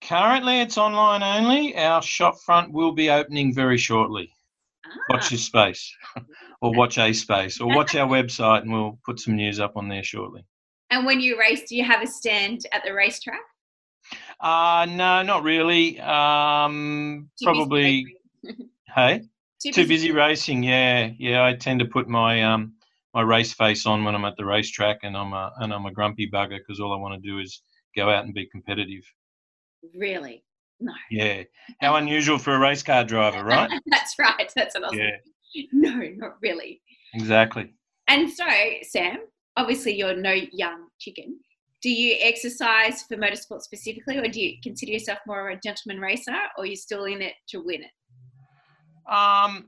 Currently, 0.02 0.60
it's 0.60 0.76
online 0.76 1.22
only. 1.22 1.76
Our 1.76 2.02
shop 2.02 2.38
front 2.44 2.72
will 2.72 2.92
be 2.92 3.10
opening 3.10 3.54
very 3.54 3.78
shortly. 3.78 4.30
Ah. 4.84 4.90
Watch 5.08 5.30
this 5.30 5.44
space, 5.44 5.90
or 6.60 6.72
watch 6.74 6.98
a 6.98 7.12
space, 7.14 7.58
or 7.58 7.74
watch 7.74 7.94
our 7.94 8.06
website, 8.22 8.62
and 8.62 8.72
we'll 8.72 8.98
put 9.04 9.18
some 9.18 9.36
news 9.36 9.60
up 9.60 9.76
on 9.76 9.88
there 9.88 10.04
shortly. 10.04 10.44
And 10.90 11.06
when 11.06 11.20
you 11.20 11.38
race, 11.40 11.62
do 11.66 11.74
you 11.74 11.84
have 11.84 12.02
a 12.02 12.06
stand 12.06 12.66
at 12.72 12.82
the 12.84 12.92
racetrack? 12.92 13.40
Uh, 14.40 14.86
no, 14.90 15.22
not 15.22 15.42
really. 15.42 15.98
Um, 16.00 17.30
probably. 17.42 18.06
hey, 18.94 19.22
too, 19.64 19.72
too 19.72 19.88
busy. 19.88 20.08
busy 20.08 20.12
racing. 20.12 20.62
Yeah, 20.62 21.10
yeah. 21.18 21.44
I 21.44 21.54
tend 21.54 21.80
to 21.80 21.86
put 21.86 22.08
my 22.08 22.42
um 22.42 22.74
my 23.14 23.22
race 23.22 23.52
face 23.52 23.86
on 23.86 24.04
when 24.04 24.14
I'm 24.14 24.24
at 24.24 24.36
the 24.36 24.44
racetrack, 24.44 24.98
and 25.02 25.16
I'm 25.16 25.32
a 25.32 25.52
and 25.58 25.72
I'm 25.72 25.86
a 25.86 25.92
grumpy 25.92 26.30
bugger 26.30 26.58
because 26.58 26.80
all 26.80 26.92
I 26.92 26.98
want 26.98 27.22
to 27.22 27.28
do 27.28 27.38
is 27.38 27.62
go 27.96 28.10
out 28.10 28.24
and 28.24 28.34
be 28.34 28.46
competitive. 28.46 29.04
Really? 29.96 30.44
No. 30.80 30.92
Yeah. 31.10 31.42
How 31.80 31.96
unusual 31.96 32.38
for 32.38 32.54
a 32.54 32.58
race 32.58 32.82
car 32.82 33.04
driver, 33.04 33.44
right? 33.44 33.70
That's 33.86 34.14
right. 34.18 34.50
That's 34.54 34.74
what 34.74 34.84
I 34.84 34.88
was 34.88 34.96
yeah. 34.96 35.10
Thinking. 35.54 35.70
No, 35.72 36.26
not 36.26 36.36
really. 36.42 36.80
Exactly. 37.14 37.72
And 38.08 38.28
so, 38.30 38.44
Sam, 38.82 39.18
obviously 39.56 39.96
you're 39.96 40.16
no 40.16 40.32
young 40.52 40.88
chicken. 40.98 41.38
Do 41.82 41.90
you 41.90 42.16
exercise 42.20 43.02
for 43.02 43.16
motorsport 43.16 43.60
specifically, 43.60 44.16
or 44.18 44.26
do 44.26 44.40
you 44.40 44.56
consider 44.62 44.92
yourself 44.92 45.18
more 45.26 45.48
of 45.48 45.56
a 45.56 45.60
gentleman 45.62 46.00
racer, 46.00 46.32
or 46.56 46.64
are 46.64 46.66
you 46.66 46.76
still 46.76 47.04
in 47.04 47.20
it 47.20 47.34
to 47.48 47.58
win 47.58 47.82
it? 47.82 47.90
Um, 49.06 49.66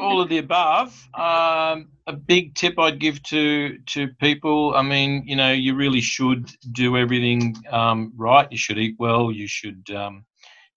all 0.00 0.20
of 0.20 0.28
the 0.28 0.38
above. 0.38 1.08
Um, 1.14 1.88
a 2.06 2.12
big 2.12 2.54
tip 2.54 2.78
I'd 2.78 2.98
give 2.98 3.22
to 3.24 3.78
to 3.78 4.08
people. 4.20 4.74
I 4.74 4.82
mean, 4.82 5.24
you 5.26 5.36
know, 5.36 5.52
you 5.52 5.74
really 5.74 6.00
should 6.00 6.50
do 6.72 6.96
everything 6.96 7.56
um, 7.70 8.12
right. 8.16 8.50
You 8.50 8.58
should 8.58 8.78
eat 8.78 8.96
well. 8.98 9.30
You 9.30 9.46
should 9.46 9.88
um, 9.94 10.24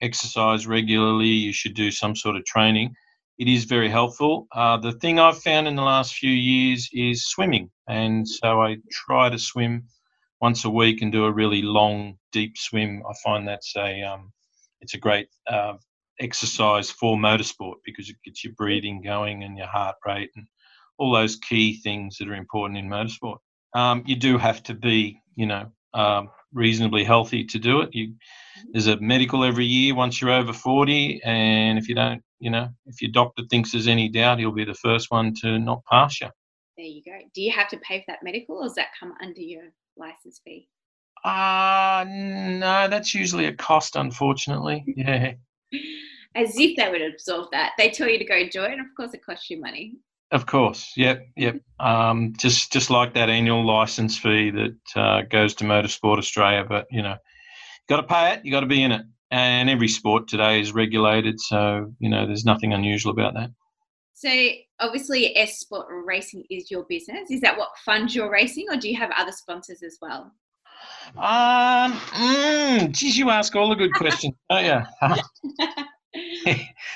exercise 0.02 0.68
regularly. 0.68 1.28
You 1.28 1.54
should 1.54 1.74
do 1.74 1.92
some 1.92 2.16
sort 2.16 2.36
of 2.36 2.46
training. 2.46 2.94
It 3.38 3.48
is 3.48 3.64
very 3.66 3.90
helpful. 3.90 4.48
Uh, 4.54 4.78
the 4.78 4.92
thing 4.92 5.18
I've 5.18 5.42
found 5.42 5.68
in 5.68 5.76
the 5.76 5.82
last 5.82 6.14
few 6.14 6.32
years 6.32 6.90
is 6.92 7.26
swimming, 7.26 7.72
and 7.88 8.28
so 8.28 8.62
I 8.62 8.78
try 8.92 9.30
to 9.30 9.40
swim 9.40 9.86
once 10.42 10.66
a 10.66 10.70
week 10.70 11.02
and 11.02 11.12
do 11.12 11.26
a 11.26 11.32
really 11.32 11.62
long, 11.62 12.18
deep 12.32 12.58
swim. 12.58 13.02
I 13.10 13.14
find 13.24 13.48
that's 13.48 13.76
a 13.78 14.02
um, 14.04 14.32
it's 14.82 14.94
a 14.94 14.98
great 14.98 15.28
uh, 15.48 15.74
exercise 16.20 16.90
for 16.90 17.18
motorsport 17.18 17.76
because 17.86 18.10
it 18.10 18.18
gets 18.24 18.44
your 18.44 18.54
breathing 18.54 19.02
going 19.02 19.44
and 19.44 19.58
your 19.58 19.68
heart 19.68 19.96
rate 20.06 20.30
and 20.36 20.46
all 20.98 21.14
those 21.14 21.38
key 21.38 21.80
things 21.82 22.18
that 22.18 22.28
are 22.28 22.36
important 22.36 22.78
in 22.78 22.90
motorsport. 22.90 23.38
Um, 23.74 24.04
you 24.06 24.16
do 24.16 24.38
have 24.38 24.62
to 24.64 24.74
be, 24.74 25.22
you 25.36 25.46
know, 25.46 25.72
um, 25.94 26.30
reasonably 26.54 27.04
healthy 27.04 27.44
to 27.46 27.60
do 27.60 27.82
it. 27.82 27.90
You, 27.94 28.14
there's 28.72 28.88
a 28.88 29.00
medical 29.00 29.44
every 29.44 29.66
year 29.66 29.96
once 29.96 30.20
you're 30.20 30.32
over 30.32 30.54
40, 30.54 31.22
and 31.24 31.78
if 31.78 31.88
you 31.88 31.96
don't, 31.96 32.22
you 32.40 32.50
know, 32.50 32.70
if 32.86 33.02
your 33.02 33.12
doctor 33.12 33.44
thinks 33.50 33.72
there's 33.72 33.88
any 33.88 34.10
doubt, 34.10 34.40
he'll 34.40 34.52
be 34.52 34.66
the 34.66 34.74
first 34.74 35.12
one 35.12 35.34
to 35.42 35.60
not 35.60 35.84
pass 35.90 36.22
you. 36.22 36.28
There 36.78 36.86
you 36.86 37.02
go. 37.04 37.18
Do 37.34 37.42
you 37.42 37.52
have 37.52 37.70
to 37.70 37.78
pay 37.78 38.00
for 38.00 38.06
that 38.08 38.24
medical, 38.24 38.58
or 38.58 38.64
does 38.64 38.76
that 38.76 38.88
come 39.00 39.14
under 39.22 39.42
your 39.42 39.64
license 39.98 40.42
fee? 40.44 40.68
Uh 41.26 42.06
no, 42.08 42.88
that's 42.88 43.14
usually 43.14 43.46
a 43.46 43.54
cost, 43.54 43.98
unfortunately. 43.98 44.86
Yeah 44.88 45.34
as 46.36 46.58
if 46.58 46.76
they 46.78 46.90
would 46.90 47.02
absorb 47.02 47.50
that. 47.52 47.72
They 47.78 47.90
tell 47.90 48.10
you 48.10 48.20
to 48.20 48.26
go 48.26 48.48
do 48.48 48.64
it, 48.64 48.72
and 48.72 48.82
of 48.82 48.88
course, 48.96 49.14
it 49.14 49.26
costs 49.26 49.50
you 49.50 49.60
money. 49.60 49.98
Of 50.32 50.46
course, 50.46 50.94
yep, 50.96 51.26
yep. 51.36 51.60
Um, 51.80 52.34
just 52.38 52.72
just 52.72 52.90
like 52.92 53.16
that 53.16 53.30
annual 53.30 53.66
license 53.66 54.18
fee 54.18 54.52
that 54.52 54.78
uh, 54.96 55.22
goes 55.24 55.56
to 55.56 55.64
Motorsport 55.64 56.20
Australia, 56.20 56.66
but 56.68 56.86
you 56.92 57.02
know, 57.02 57.14
you 57.14 57.96
got 57.96 58.02
to 58.02 58.08
pay 58.08 58.34
it. 58.34 58.46
You 58.46 58.52
got 58.52 58.60
to 58.60 58.68
be 58.68 58.84
in 58.84 58.92
it, 58.92 59.06
and 59.32 59.70
every 59.70 59.88
sport 59.88 60.28
today 60.28 60.62
is 60.62 60.72
regulated, 60.72 61.40
so 61.40 61.94
you 62.00 62.10
know, 62.10 62.28
there's 62.28 62.46
nothing 62.46 62.74
unusual 62.74 63.12
about 63.12 63.34
that. 63.34 63.50
So 64.14 64.30
obviously, 64.80 65.36
S 65.36 65.62
Sport 65.62 65.88
Racing 65.90 66.44
is 66.52 66.70
your 66.70 66.86
business. 66.90 67.32
Is 67.32 67.42
that 67.42 67.58
what 67.58 67.70
funds 67.84 68.14
your 68.14 68.30
racing, 68.30 68.66
or 68.70 68.78
do 68.78 68.88
you 68.88 68.98
have 68.98 69.12
other 69.18 69.32
sponsors 69.32 69.82
as 69.82 69.98
well? 70.00 70.32
Um, 71.18 71.94
mm, 71.94 72.92
geez, 72.92 73.18
you 73.18 73.32
ask 73.32 73.56
all 73.56 73.70
the 73.70 73.76
good 73.76 73.94
questions, 73.94 74.36
don't 74.50 74.66
you? 74.66 75.18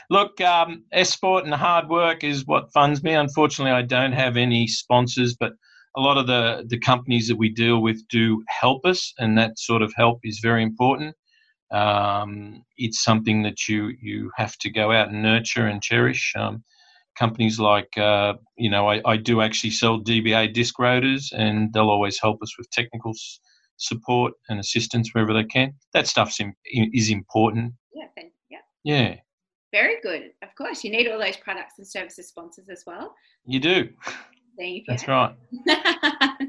Look, 0.09 0.41
um, 0.41 0.83
Sport 1.03 1.45
and 1.45 1.53
hard 1.53 1.89
work 1.89 2.23
is 2.23 2.45
what 2.45 2.71
funds 2.73 3.03
me. 3.03 3.13
Unfortunately, 3.13 3.71
I 3.71 3.81
don't 3.81 4.13
have 4.13 4.37
any 4.37 4.67
sponsors, 4.67 5.35
but 5.35 5.53
a 5.95 6.01
lot 6.01 6.17
of 6.17 6.27
the, 6.27 6.65
the 6.67 6.79
companies 6.79 7.27
that 7.27 7.35
we 7.35 7.49
deal 7.49 7.81
with 7.81 8.07
do 8.07 8.43
help 8.47 8.85
us, 8.85 9.13
and 9.19 9.37
that 9.37 9.59
sort 9.59 9.81
of 9.81 9.93
help 9.95 10.19
is 10.23 10.39
very 10.39 10.63
important. 10.63 11.15
Um, 11.71 12.63
it's 12.77 13.03
something 13.03 13.43
that 13.43 13.67
you, 13.67 13.93
you 14.01 14.31
have 14.35 14.57
to 14.59 14.69
go 14.69 14.91
out 14.91 15.09
and 15.09 15.21
nurture 15.21 15.67
and 15.67 15.81
cherish. 15.81 16.33
Um, 16.35 16.63
companies 17.17 17.59
like, 17.59 17.95
uh, 17.97 18.33
you 18.57 18.69
know, 18.69 18.89
I, 18.89 19.01
I 19.05 19.17
do 19.17 19.41
actually 19.41 19.71
sell 19.71 19.99
DBA 19.99 20.53
disc 20.53 20.77
rotors, 20.79 21.31
and 21.35 21.71
they'll 21.73 21.89
always 21.89 22.19
help 22.19 22.41
us 22.41 22.57
with 22.57 22.69
technical 22.71 23.13
support 23.77 24.33
and 24.49 24.59
assistance 24.59 25.13
wherever 25.13 25.33
they 25.33 25.43
can. 25.43 25.73
That 25.93 26.07
stuff 26.07 26.35
is 26.65 27.09
important. 27.09 27.73
Yeah. 28.83 29.15
Very 29.71 29.99
good. 30.01 30.31
Of 30.43 30.49
course, 30.55 30.83
you 30.83 30.91
need 30.91 31.09
all 31.09 31.19
those 31.19 31.37
products 31.37 31.75
and 31.79 31.87
services 31.87 32.27
sponsors 32.27 32.69
as 32.69 32.83
well. 32.85 33.15
You 33.45 33.59
do. 33.59 33.89
There 34.57 34.67
you 34.67 34.85
go. 34.85 34.93
That's 34.93 35.07
right. 35.07 35.35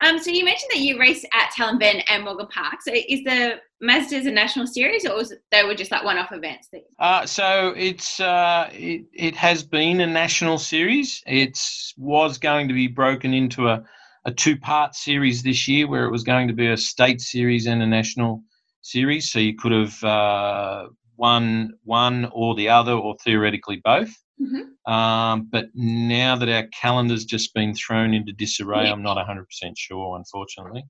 um, 0.00 0.18
so 0.20 0.30
you 0.30 0.44
mentioned 0.44 0.70
that 0.72 0.78
you 0.78 0.98
race 0.98 1.24
at 1.34 1.50
Tailem 1.56 1.80
Bend 1.80 2.04
and 2.08 2.22
Morgan 2.22 2.46
Park. 2.46 2.82
So 2.82 2.92
is 2.94 3.24
the 3.24 3.56
Mazdas 3.82 4.26
a 4.26 4.30
national 4.30 4.68
series, 4.68 5.04
or 5.04 5.16
was 5.16 5.32
it, 5.32 5.40
they 5.50 5.64
were 5.64 5.74
just 5.74 5.90
like 5.90 6.04
one-off 6.04 6.30
events? 6.30 6.68
Uh, 7.00 7.26
so 7.26 7.74
it's 7.76 8.20
uh, 8.20 8.68
it, 8.72 9.06
it 9.12 9.34
has 9.34 9.64
been 9.64 10.00
a 10.00 10.06
national 10.06 10.58
series. 10.58 11.22
It 11.26 11.58
was 11.96 12.38
going 12.38 12.68
to 12.68 12.74
be 12.74 12.86
broken 12.86 13.34
into 13.34 13.68
a, 13.68 13.82
a 14.24 14.32
two-part 14.32 14.94
series 14.94 15.42
this 15.42 15.66
year, 15.66 15.88
where 15.88 16.04
it 16.04 16.12
was 16.12 16.22
going 16.22 16.46
to 16.46 16.54
be 16.54 16.68
a 16.68 16.76
state 16.76 17.20
series 17.20 17.66
and 17.66 17.82
a 17.82 17.86
national 17.86 18.44
series. 18.82 19.32
So 19.32 19.40
you 19.40 19.56
could 19.56 19.72
have 19.72 20.04
uh, 20.04 20.86
one 21.20 21.74
one 21.84 22.30
or 22.32 22.54
the 22.54 22.68
other, 22.68 22.92
or 22.92 23.14
theoretically 23.22 23.80
both. 23.84 24.10
Mm-hmm. 24.40 24.92
Um, 24.92 25.48
but 25.52 25.66
now 25.74 26.34
that 26.34 26.48
our 26.48 26.66
calendar's 26.80 27.26
just 27.26 27.52
been 27.54 27.74
thrown 27.74 28.14
into 28.14 28.32
disarray, 28.32 28.86
yeah. 28.86 28.92
I'm 28.92 29.02
not 29.02 29.18
100% 29.18 29.44
sure, 29.76 30.16
unfortunately. 30.16 30.82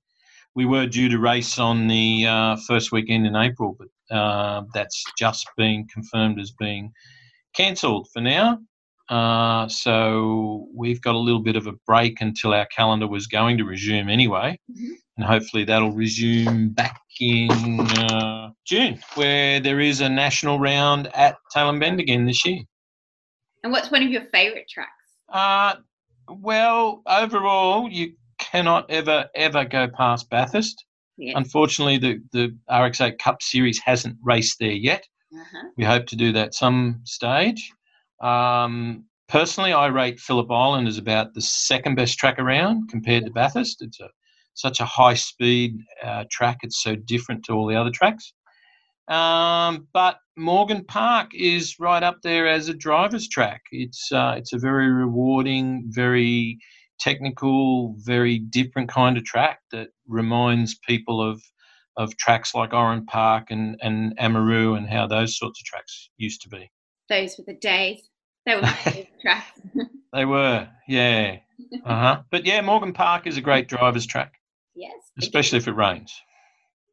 We 0.54 0.66
were 0.66 0.87
due 0.87 1.08
to 1.08 1.18
race 1.18 1.58
on 1.58 1.88
the 1.88 2.26
uh, 2.26 2.56
first 2.68 2.92
weekend 2.92 3.26
in 3.26 3.34
April, 3.34 3.76
but 3.78 4.16
uh, 4.16 4.62
that's 4.72 5.04
just 5.18 5.46
been 5.56 5.87
confirmed 5.92 6.38
as 6.40 6.52
being 6.52 6.92
cancelled 7.54 8.08
for 8.12 8.20
now. 8.20 8.58
Uh, 9.10 9.66
so 9.68 10.68
we've 10.72 11.02
got 11.02 11.16
a 11.16 11.18
little 11.18 11.42
bit 11.42 11.56
of 11.56 11.66
a 11.66 11.72
break 11.84 12.20
until 12.20 12.54
our 12.54 12.66
calendar 12.66 13.08
was 13.08 13.26
going 13.26 13.58
to 13.58 13.64
resume 13.64 14.08
anyway. 14.08 14.58
Mm-hmm. 14.70 14.92
And 15.16 15.26
hopefully 15.26 15.64
that'll 15.64 15.92
resume 15.92 16.68
back 16.68 17.00
in 17.20 17.80
uh, 17.80 18.50
June, 18.64 19.00
where 19.16 19.58
there 19.60 19.80
is 19.80 20.00
a 20.00 20.08
national 20.08 20.60
round 20.60 21.10
at 21.14 21.36
Tailem 21.54 21.80
Bend 21.80 21.98
again 21.98 22.24
this 22.24 22.46
year. 22.46 22.60
And 23.64 23.72
what's 23.72 23.90
one 23.90 24.02
of 24.02 24.10
your 24.10 24.24
favourite 24.32 24.68
tracks? 24.68 24.90
Uh, 25.28 25.74
well, 26.28 27.02
overall, 27.06 27.90
you 27.90 28.12
cannot 28.38 28.88
ever, 28.90 29.28
ever 29.34 29.64
go 29.64 29.88
past 29.88 30.30
Bathurst. 30.30 30.84
Yes. 31.18 31.34
Unfortunately, 31.36 31.98
the, 31.98 32.22
the 32.32 32.56
RX8 32.70 33.18
Cup 33.18 33.42
Series 33.42 33.78
hasn't 33.84 34.16
raced 34.22 34.58
there 34.60 34.70
yet. 34.70 35.04
Uh-huh. 35.34 35.68
We 35.76 35.84
hope 35.84 36.06
to 36.06 36.16
do 36.16 36.32
that 36.32 36.54
some 36.54 37.00
stage. 37.04 37.70
Um, 38.20 39.04
personally, 39.28 39.72
I 39.72 39.86
rate 39.86 40.20
Phillip 40.20 40.50
Island 40.50 40.88
as 40.88 40.98
about 40.98 41.34
the 41.34 41.40
second 41.40 41.94
best 41.94 42.18
track 42.18 42.38
around 42.38 42.88
compared 42.88 43.24
to 43.24 43.30
Bathurst. 43.30 43.82
It's 43.82 44.00
a, 44.00 44.08
such 44.54 44.80
a 44.80 44.84
high 44.84 45.14
speed 45.14 45.78
uh, 46.02 46.24
track, 46.30 46.58
it's 46.62 46.82
so 46.82 46.94
different 46.94 47.44
to 47.44 47.52
all 47.52 47.66
the 47.66 47.76
other 47.76 47.90
tracks. 47.90 48.32
Um, 49.08 49.88
but 49.92 50.18
Morgan 50.36 50.84
Park 50.84 51.32
is 51.34 51.80
right 51.80 52.02
up 52.02 52.18
there 52.22 52.46
as 52.46 52.68
a 52.68 52.74
driver's 52.74 53.28
track. 53.28 53.62
It's 53.72 54.12
uh, 54.12 54.34
it's 54.36 54.52
a 54.52 54.58
very 54.58 54.88
rewarding, 54.88 55.84
very 55.88 56.58
technical, 57.00 57.96
very 57.98 58.38
different 58.38 58.88
kind 58.88 59.16
of 59.16 59.24
track 59.24 59.60
that 59.72 59.88
reminds 60.06 60.78
people 60.86 61.20
of 61.20 61.42
of 61.96 62.16
tracks 62.18 62.54
like 62.54 62.72
Oran 62.72 63.04
Park 63.06 63.50
and, 63.50 63.76
and 63.82 64.16
Amaroo 64.18 64.76
and 64.76 64.88
how 64.88 65.06
those 65.06 65.36
sorts 65.36 65.60
of 65.60 65.64
tracks 65.64 66.10
used 66.16 66.40
to 66.42 66.48
be. 66.48 66.70
Those 67.08 67.36
were 67.36 67.44
the 67.46 67.58
days. 67.58 68.09
They 68.50 68.57
were 69.00 69.07
tracks. 69.23 69.61
they 70.12 70.25
were, 70.25 70.69
yeah. 70.88 71.37
Uh 71.85 71.88
huh. 71.88 72.23
But 72.30 72.45
yeah, 72.47 72.61
Morgan 72.62 72.92
Park 72.92 73.26
is 73.26 73.37
a 73.37 73.40
great 73.40 73.69
driver's 73.69 74.07
track. 74.07 74.35
Yes. 74.75 74.92
Especially 75.19 75.59
if 75.59 75.69
it 75.69 75.73
rains. 75.73 76.12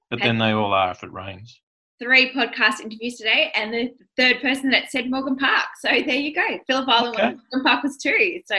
But 0.10 0.20
then 0.22 0.38
they 0.38 0.52
all 0.52 0.74
are 0.74 0.92
if 0.92 1.04
it 1.04 1.12
rains. 1.12 1.60
three 2.02 2.32
podcast 2.34 2.80
interviews 2.82 3.16
today, 3.16 3.52
and 3.56 3.74
the 3.74 3.92
third 4.18 4.42
person 4.42 4.70
that 4.72 4.90
said 4.92 5.10
Morgan 5.10 5.36
Park. 5.36 5.66
So 5.82 5.90
there 5.90 6.16
you 6.16 6.34
go. 6.34 6.60
Phillip 6.68 6.88
Island, 6.88 7.16
Okay. 7.16 7.24
Morgan 7.52 7.64
Park 7.66 7.84
was 7.84 7.98
two. 7.98 8.42
So 8.46 8.56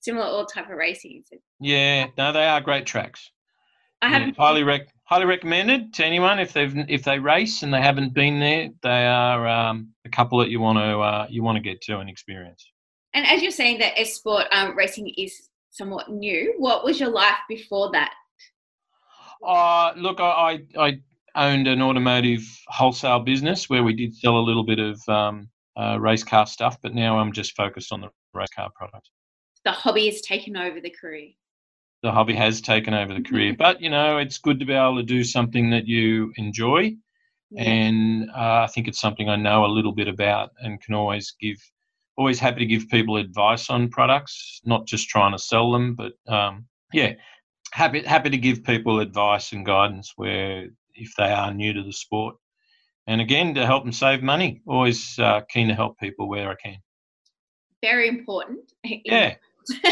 similar 0.00 0.26
all 0.26 0.46
type 0.46 0.70
of 0.70 0.76
racing. 0.76 1.22
So 1.30 1.38
Yeah, 1.60 2.06
no, 2.18 2.32
they 2.32 2.46
are 2.46 2.60
great 2.60 2.86
tracks. 2.86 3.30
I 4.02 4.08
haven't 4.10 4.36
highly 4.36 4.62
rec- 4.62 4.92
highly 5.04 5.24
recommended 5.24 5.94
to 5.94 6.04
anyone 6.04 6.38
if 6.38 6.52
they've 6.52 6.74
if 6.88 7.04
they 7.04 7.18
race 7.18 7.62
and 7.62 7.72
they 7.72 7.80
haven't 7.80 8.12
been 8.12 8.38
there. 8.40 8.70
They 8.82 9.06
are 9.06 9.46
um, 9.46 9.92
a 10.04 10.08
couple 10.08 10.38
that 10.38 10.50
you 10.50 10.60
want 10.60 10.78
to 10.78 10.98
uh, 10.98 11.26
you 11.30 11.42
want 11.42 11.56
to 11.56 11.62
get 11.62 11.80
to 11.82 11.98
and 11.98 12.10
experience. 12.10 12.66
And 13.14 13.26
as 13.26 13.42
you're 13.42 13.50
saying 13.50 13.78
that 13.78 13.98
S 13.98 14.14
Sport 14.14 14.46
um, 14.52 14.76
racing 14.76 15.12
is 15.16 15.48
somewhat 15.70 16.10
new, 16.10 16.54
what 16.58 16.84
was 16.84 17.00
your 17.00 17.08
life 17.10 17.38
before 17.48 17.90
that? 17.92 18.12
Uh, 19.46 19.92
look, 19.96 20.20
I, 20.20 20.60
I 20.78 21.00
I 21.34 21.50
owned 21.50 21.68
an 21.68 21.82
automotive 21.82 22.42
wholesale 22.68 23.20
business 23.20 23.68
where 23.68 23.84
we 23.84 23.94
did 23.94 24.14
sell 24.14 24.38
a 24.38 24.40
little 24.40 24.64
bit 24.64 24.78
of 24.78 25.00
um, 25.08 25.48
uh, 25.78 25.98
race 26.00 26.24
car 26.24 26.46
stuff, 26.46 26.78
but 26.82 26.94
now 26.94 27.18
I'm 27.18 27.32
just 27.32 27.54
focused 27.56 27.92
on 27.92 28.00
the 28.00 28.08
race 28.34 28.48
car 28.54 28.70
product. 28.74 29.10
The 29.64 29.72
hobby 29.72 30.06
has 30.06 30.20
taken 30.20 30.56
over 30.56 30.80
the 30.80 30.90
career. 30.90 31.30
The 32.02 32.12
hobby 32.12 32.34
has 32.34 32.60
taken 32.60 32.94
over 32.94 33.14
the 33.14 33.22
career, 33.22 33.54
but 33.58 33.80
you 33.80 33.90
know 33.90 34.18
it's 34.18 34.38
good 34.38 34.60
to 34.60 34.66
be 34.66 34.74
able 34.74 34.96
to 34.96 35.02
do 35.02 35.24
something 35.24 35.70
that 35.70 35.86
you 35.86 36.32
enjoy, 36.36 36.94
Yeah. 37.50 37.62
and 37.62 38.30
uh, 38.30 38.64
I 38.64 38.68
think 38.72 38.86
it's 38.86 39.00
something 39.00 39.28
I 39.28 39.36
know 39.36 39.64
a 39.64 39.74
little 39.74 39.92
bit 39.92 40.06
about 40.08 40.50
and 40.60 40.80
can 40.80 40.94
always 40.94 41.34
give. 41.40 41.56
Always 42.18 42.38
happy 42.38 42.60
to 42.60 42.66
give 42.66 42.88
people 42.88 43.16
advice 43.18 43.68
on 43.68 43.90
products, 43.90 44.62
not 44.64 44.86
just 44.86 45.08
trying 45.08 45.32
to 45.32 45.38
sell 45.38 45.70
them, 45.70 45.94
but 45.94 46.12
um, 46.26 46.64
yeah, 46.92 47.12
happy 47.72 48.02
happy 48.02 48.30
to 48.30 48.38
give 48.38 48.64
people 48.64 49.00
advice 49.00 49.52
and 49.52 49.66
guidance 49.66 50.12
where 50.16 50.68
if 50.94 51.12
they 51.18 51.30
are 51.30 51.52
new 51.52 51.74
to 51.74 51.82
the 51.82 51.92
sport, 51.92 52.36
and 53.06 53.20
again 53.20 53.54
to 53.54 53.66
help 53.66 53.84
them 53.84 53.92
save 53.92 54.22
money. 54.22 54.62
Always 54.66 55.18
uh, 55.18 55.42
keen 55.50 55.68
to 55.68 55.74
help 55.74 55.98
people 55.98 56.26
where 56.28 56.48
I 56.50 56.54
can. 56.54 56.76
Very 57.82 58.08
important. 58.08 58.60
Yeah, 59.04 59.34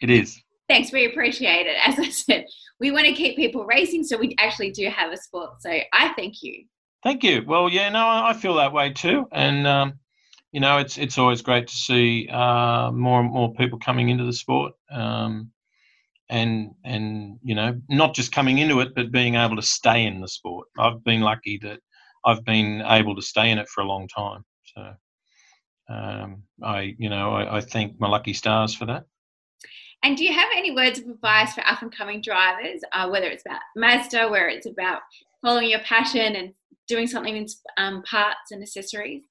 it 0.00 0.10
is. 0.10 0.42
Thanks, 0.68 0.92
we 0.92 1.06
appreciate 1.06 1.66
it. 1.66 1.76
As 1.84 1.98
I 1.98 2.10
said, 2.10 2.46
we 2.80 2.90
want 2.90 3.06
to 3.06 3.12
keep 3.12 3.36
people 3.36 3.64
racing, 3.64 4.04
so 4.04 4.16
we 4.16 4.34
actually 4.38 4.70
do 4.70 4.88
have 4.88 5.12
a 5.12 5.16
sport. 5.16 5.62
So 5.62 5.70
I 5.70 6.12
thank 6.16 6.42
you. 6.42 6.64
Thank 7.02 7.22
you. 7.22 7.44
Well, 7.46 7.68
yeah, 7.68 7.88
no, 7.88 8.06
I 8.06 8.32
feel 8.32 8.54
that 8.54 8.72
way 8.72 8.92
too, 8.92 9.26
and 9.30 9.66
um, 9.66 9.98
you 10.52 10.60
know, 10.60 10.78
it's 10.78 10.98
it's 10.98 11.18
always 11.18 11.42
great 11.42 11.68
to 11.68 11.76
see 11.76 12.28
uh, 12.28 12.90
more 12.90 13.20
and 13.20 13.30
more 13.30 13.52
people 13.54 13.78
coming 13.78 14.08
into 14.08 14.24
the 14.24 14.32
sport, 14.32 14.72
um, 14.90 15.50
and 16.28 16.70
and 16.84 17.38
you 17.42 17.54
know, 17.54 17.80
not 17.88 18.14
just 18.14 18.32
coming 18.32 18.58
into 18.58 18.80
it, 18.80 18.94
but 18.94 19.12
being 19.12 19.36
able 19.36 19.56
to 19.56 19.62
stay 19.62 20.04
in 20.04 20.20
the 20.20 20.28
sport. 20.28 20.66
I've 20.78 21.04
been 21.04 21.20
lucky 21.20 21.58
that 21.62 21.78
I've 22.24 22.44
been 22.44 22.82
able 22.86 23.14
to 23.14 23.22
stay 23.22 23.50
in 23.50 23.58
it 23.58 23.68
for 23.68 23.82
a 23.82 23.86
long 23.86 24.08
time. 24.08 24.44
So, 24.74 24.94
um, 25.88 26.42
I 26.62 26.94
you 26.98 27.08
know, 27.08 27.32
I, 27.32 27.58
I 27.58 27.60
thank 27.60 28.00
my 28.00 28.08
lucky 28.08 28.32
stars 28.32 28.74
for 28.74 28.86
that. 28.86 29.04
And 30.06 30.16
do 30.16 30.24
you 30.24 30.32
have 30.32 30.48
any 30.56 30.70
words 30.70 31.00
of 31.00 31.08
advice 31.08 31.52
for 31.52 31.66
up 31.66 31.82
and 31.82 31.90
coming 31.90 32.20
drivers, 32.20 32.80
uh, 32.92 33.08
whether 33.08 33.26
it's 33.26 33.42
about 33.44 33.60
Mazda, 33.74 34.28
where 34.28 34.48
it's 34.48 34.64
about 34.64 35.00
following 35.42 35.68
your 35.68 35.80
passion 35.80 36.36
and 36.36 36.54
doing 36.86 37.08
something 37.08 37.36
in 37.36 37.48
um, 37.76 38.04
parts 38.04 38.52
and 38.52 38.62
accessories? 38.62 39.24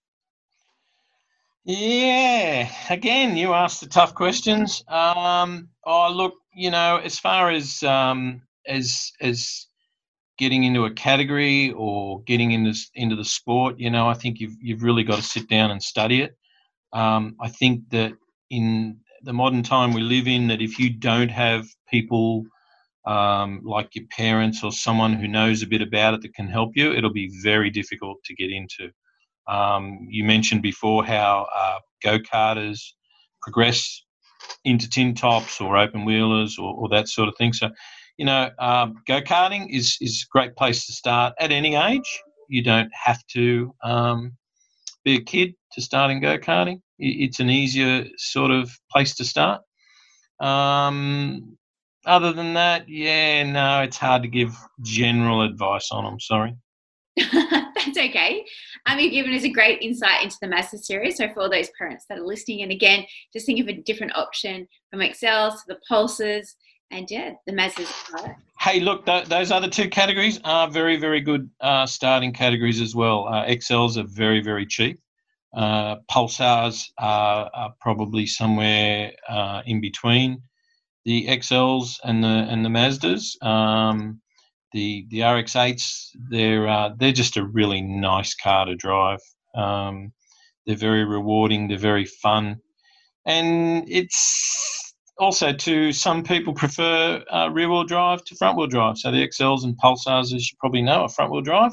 Yeah, 1.63 2.69
again, 2.89 3.37
you 3.37 3.53
asked 3.53 3.79
the 3.79 3.87
tough 3.87 4.15
questions. 4.15 4.83
Um, 4.89 5.69
oh, 5.85 6.11
look, 6.11 6.33
you 6.53 6.71
know, 6.71 6.99
as 7.01 7.17
far 7.19 7.51
as 7.51 7.81
um, 7.83 8.41
as 8.67 9.13
as 9.21 9.67
getting 10.37 10.65
into 10.65 10.83
a 10.83 10.91
category 10.91 11.71
or 11.71 12.21
getting 12.23 12.51
into 12.51 12.77
into 12.95 13.15
the 13.15 13.23
sport, 13.23 13.79
you 13.79 13.89
know, 13.89 14.09
I 14.09 14.13
think 14.13 14.41
you've 14.41 14.57
you've 14.59 14.83
really 14.83 15.05
got 15.05 15.15
to 15.15 15.23
sit 15.23 15.47
down 15.47 15.71
and 15.71 15.81
study 15.81 16.21
it. 16.21 16.35
Um, 16.91 17.37
I 17.39 17.47
think 17.47 17.89
that 17.91 18.11
in 18.49 18.99
the 19.25 19.33
modern 19.33 19.63
time 19.63 19.91
we 19.91 20.01
live 20.01 20.27
in, 20.27 20.47
that 20.47 20.61
if 20.61 20.79
you 20.79 20.89
don't 20.89 21.29
have 21.29 21.67
people 21.89 22.43
um, 23.05 23.61
like 23.63 23.89
your 23.93 24.05
parents 24.07 24.63
or 24.63 24.71
someone 24.71 25.13
who 25.13 25.27
knows 25.27 25.61
a 25.61 25.67
bit 25.67 25.81
about 25.81 26.13
it 26.13 26.21
that 26.21 26.33
can 26.33 26.47
help 26.47 26.71
you, 26.75 26.93
it'll 26.93 27.13
be 27.13 27.31
very 27.43 27.69
difficult 27.69 28.23
to 28.25 28.35
get 28.35 28.51
into. 28.51 28.89
Um, 29.47 30.07
you 30.09 30.23
mentioned 30.23 30.61
before 30.61 31.05
how 31.05 31.47
uh, 31.55 31.79
go 32.03 32.19
karters 32.19 32.79
progress 33.41 34.03
into 34.63 34.89
tin 34.89 35.13
tops 35.13 35.61
or 35.61 35.77
open 35.77 36.05
wheelers 36.05 36.57
or, 36.57 36.73
or 36.73 36.89
that 36.89 37.07
sort 37.07 37.29
of 37.29 37.35
thing. 37.37 37.53
So, 37.53 37.69
you 38.17 38.25
know, 38.25 38.49
um, 38.59 38.95
go 39.07 39.21
karting 39.21 39.67
is 39.69 39.97
is 40.01 40.25
a 40.25 40.31
great 40.31 40.55
place 40.55 40.85
to 40.87 40.93
start 40.93 41.33
at 41.39 41.51
any 41.51 41.75
age. 41.75 42.21
You 42.49 42.63
don't 42.63 42.91
have 42.93 43.25
to 43.33 43.73
um, 43.83 44.37
be 45.03 45.15
a 45.15 45.21
kid 45.21 45.53
to 45.75 45.81
start 45.81 46.11
in 46.11 46.21
go 46.21 46.37
karting. 46.37 46.81
It's 46.97 47.39
an 47.39 47.49
easier 47.49 48.05
sort 48.17 48.51
of 48.51 48.71
place 48.91 49.15
to 49.15 49.25
start. 49.25 49.61
Um, 50.39 51.57
other 52.05 52.33
than 52.33 52.53
that, 52.53 52.87
yeah, 52.87 53.43
no, 53.43 53.81
it's 53.81 53.97
hard 53.97 54.23
to 54.23 54.27
give 54.27 54.55
general 54.81 55.41
advice 55.41 55.89
on. 55.91 56.05
I'm 56.05 56.19
sorry. 56.19 56.55
That's 57.17 57.97
okay. 57.97 58.43
Um, 58.85 58.99
you've 58.99 59.13
given 59.13 59.33
us 59.33 59.43
a 59.43 59.49
great 59.49 59.81
insight 59.81 60.23
into 60.23 60.35
the 60.41 60.47
Mazda 60.47 60.77
series. 60.77 61.17
So 61.17 61.29
for 61.29 61.41
all 61.41 61.49
those 61.49 61.69
parents 61.77 62.05
that 62.09 62.19
are 62.19 62.25
listening, 62.25 62.61
and 62.61 62.71
again, 62.71 63.05
just 63.33 63.45
think 63.45 63.59
of 63.59 63.67
a 63.67 63.81
different 63.81 64.15
option 64.15 64.67
from 64.91 65.01
Excels 65.01 65.63
to 65.63 65.73
the 65.73 65.79
Pulsars, 65.89 66.47
and 66.91 67.09
yeah, 67.09 67.31
the 67.47 67.53
Mazda's 67.53 67.91
are 68.19 68.37
Hey, 68.59 68.79
look, 68.79 69.05
th- 69.05 69.25
those 69.25 69.51
other 69.51 69.69
two 69.69 69.89
categories 69.89 70.39
are 70.43 70.67
very, 70.69 70.97
very 70.97 71.21
good 71.21 71.49
uh, 71.61 71.85
starting 71.85 72.33
categories 72.33 72.81
as 72.81 72.95
well. 72.95 73.27
Uh, 73.27 73.43
Excels 73.43 73.97
are 73.97 74.05
very, 74.07 74.41
very 74.41 74.65
cheap. 74.65 74.99
Uh, 75.55 75.95
Pulsars 76.11 76.83
are, 76.97 77.49
are 77.53 77.73
probably 77.79 78.25
somewhere 78.25 79.13
uh, 79.29 79.61
in 79.65 79.79
between 79.79 80.41
the 81.05 81.27
Excels 81.29 81.99
and 82.03 82.23
the 82.23 82.27
and 82.49 82.65
the 82.65 82.69
Mazdas. 82.69 83.41
Um, 83.45 84.21
the 84.73 85.05
the 85.09 85.19
RX8s 85.19 86.09
they're 86.29 86.67
uh, 86.67 86.89
they're 86.97 87.13
just 87.13 87.37
a 87.37 87.45
really 87.45 87.81
nice 87.81 88.35
car 88.35 88.65
to 88.65 88.75
drive. 88.75 89.19
Um, 89.55 90.11
they're 90.65 90.75
very 90.75 91.05
rewarding. 91.05 91.67
They're 91.67 91.77
very 91.77 92.05
fun, 92.05 92.57
and 93.25 93.85
it's 93.87 94.93
also 95.17 95.53
to 95.53 95.93
some 95.93 96.23
people 96.23 96.53
prefer 96.53 97.23
rear 97.51 97.69
wheel 97.69 97.85
drive 97.85 98.25
to 98.25 98.35
front 98.35 98.57
wheel 98.57 98.67
drive. 98.67 98.97
So 98.97 99.11
the 99.11 99.21
Excels 99.21 99.63
and 99.63 99.77
Pulsars, 99.79 100.33
as 100.33 100.51
you 100.51 100.57
probably 100.59 100.81
know, 100.81 101.03
are 101.03 101.09
front 101.09 101.31
wheel 101.31 101.41
drive. 101.41 101.71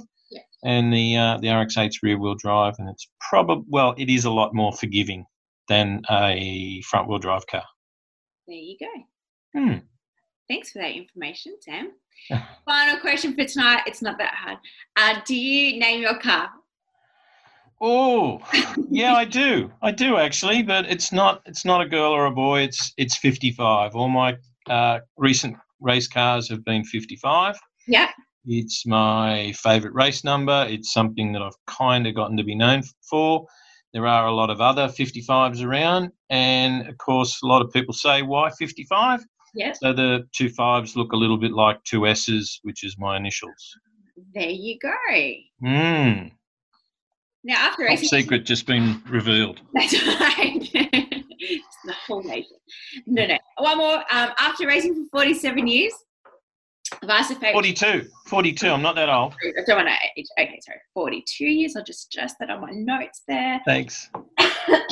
And 0.64 0.92
the 0.92 1.16
uh, 1.16 1.38
the 1.38 1.48
RX8's 1.48 2.02
rear 2.02 2.18
wheel 2.18 2.34
drive, 2.34 2.74
and 2.78 2.88
it's 2.88 3.08
probably 3.20 3.64
well, 3.68 3.94
it 3.98 4.08
is 4.08 4.24
a 4.24 4.30
lot 4.30 4.54
more 4.54 4.72
forgiving 4.72 5.24
than 5.68 6.02
a 6.10 6.82
front 6.82 7.08
wheel 7.08 7.18
drive 7.18 7.46
car. 7.46 7.64
there 8.46 8.56
you 8.56 8.76
go. 8.78 9.58
Hmm. 9.58 9.78
Thanks 10.48 10.72
for 10.72 10.80
that 10.80 10.92
information, 10.92 11.56
Sam. 11.60 11.92
Final 12.64 13.00
question 13.00 13.34
for 13.34 13.44
tonight. 13.44 13.82
It's 13.86 14.02
not 14.02 14.18
that 14.18 14.34
hard. 14.34 14.58
Uh, 14.96 15.20
do 15.24 15.34
you 15.34 15.78
name 15.78 16.00
your 16.02 16.18
car? 16.18 16.50
Oh, 17.80 18.40
yeah, 18.90 19.14
I 19.14 19.24
do. 19.24 19.72
I 19.82 19.90
do 19.90 20.16
actually, 20.16 20.62
but 20.62 20.86
it's 20.86 21.12
not. 21.12 21.42
It's 21.46 21.64
not 21.64 21.80
a 21.80 21.88
girl 21.88 22.12
or 22.12 22.26
a 22.26 22.30
boy. 22.30 22.60
It's 22.62 22.92
it's 22.96 23.16
55. 23.16 23.96
All 23.96 24.08
my 24.08 24.36
uh, 24.68 25.00
recent 25.16 25.56
race 25.80 26.06
cars 26.06 26.48
have 26.48 26.64
been 26.64 26.84
55. 26.84 27.58
Yeah. 27.88 28.10
It's 28.44 28.84
my 28.86 29.52
favourite 29.52 29.94
race 29.94 30.24
number. 30.24 30.66
It's 30.68 30.92
something 30.92 31.32
that 31.32 31.42
I've 31.42 31.56
kind 31.66 32.06
of 32.06 32.14
gotten 32.14 32.36
to 32.36 32.44
be 32.44 32.54
known 32.54 32.82
for. 33.08 33.46
There 33.92 34.06
are 34.06 34.26
a 34.26 34.34
lot 34.34 34.50
of 34.50 34.60
other 34.60 34.88
55s 34.88 35.62
around, 35.62 36.10
and 36.30 36.88
of 36.88 36.96
course, 36.98 37.40
a 37.42 37.46
lot 37.46 37.62
of 37.62 37.70
people 37.72 37.92
say, 37.92 38.22
"Why 38.22 38.50
55?" 38.50 39.24
Yes. 39.54 39.78
So 39.82 39.92
the 39.92 40.26
two 40.34 40.48
fives 40.48 40.96
look 40.96 41.12
a 41.12 41.16
little 41.16 41.36
bit 41.36 41.52
like 41.52 41.82
two 41.84 42.06
S's, 42.06 42.58
which 42.62 42.84
is 42.84 42.96
my 42.98 43.16
initials. 43.16 43.76
There 44.34 44.48
you 44.48 44.78
go. 44.80 44.90
Hmm. 45.60 46.28
Now, 47.44 47.56
after 47.56 47.86
Top 47.86 47.98
secret 47.98 48.46
just 48.46 48.66
been 48.66 49.02
revealed. 49.08 49.60
That's 49.74 49.92
right. 50.20 50.70
it's 50.74 51.76
the 51.84 51.92
whole 52.06 52.22
nation. 52.22 52.56
No, 53.06 53.26
no. 53.26 53.38
One 53.58 53.78
more. 53.78 53.96
Um, 54.12 54.30
after 54.38 54.66
racing 54.66 54.94
for 54.94 55.18
47 55.18 55.66
years, 55.66 55.92
A 57.02 57.24
favourite. 57.34 57.52
42. 57.52 58.08
42. 58.26 58.68
I'm 58.68 58.82
not 58.82 58.94
that 58.94 59.08
old. 59.08 59.34
I 59.42 59.62
don't 59.66 59.76
want 59.76 59.88
to. 59.88 59.94
age. 60.20 60.26
Okay, 60.38 60.58
sorry. 60.64 60.78
42 60.94 61.44
years. 61.44 61.74
I'll 61.76 61.82
just 61.84 62.06
adjust 62.14 62.36
that 62.40 62.48
on 62.50 62.60
my 62.60 62.70
notes 62.70 63.22
there. 63.26 63.60
Thanks. 63.64 64.08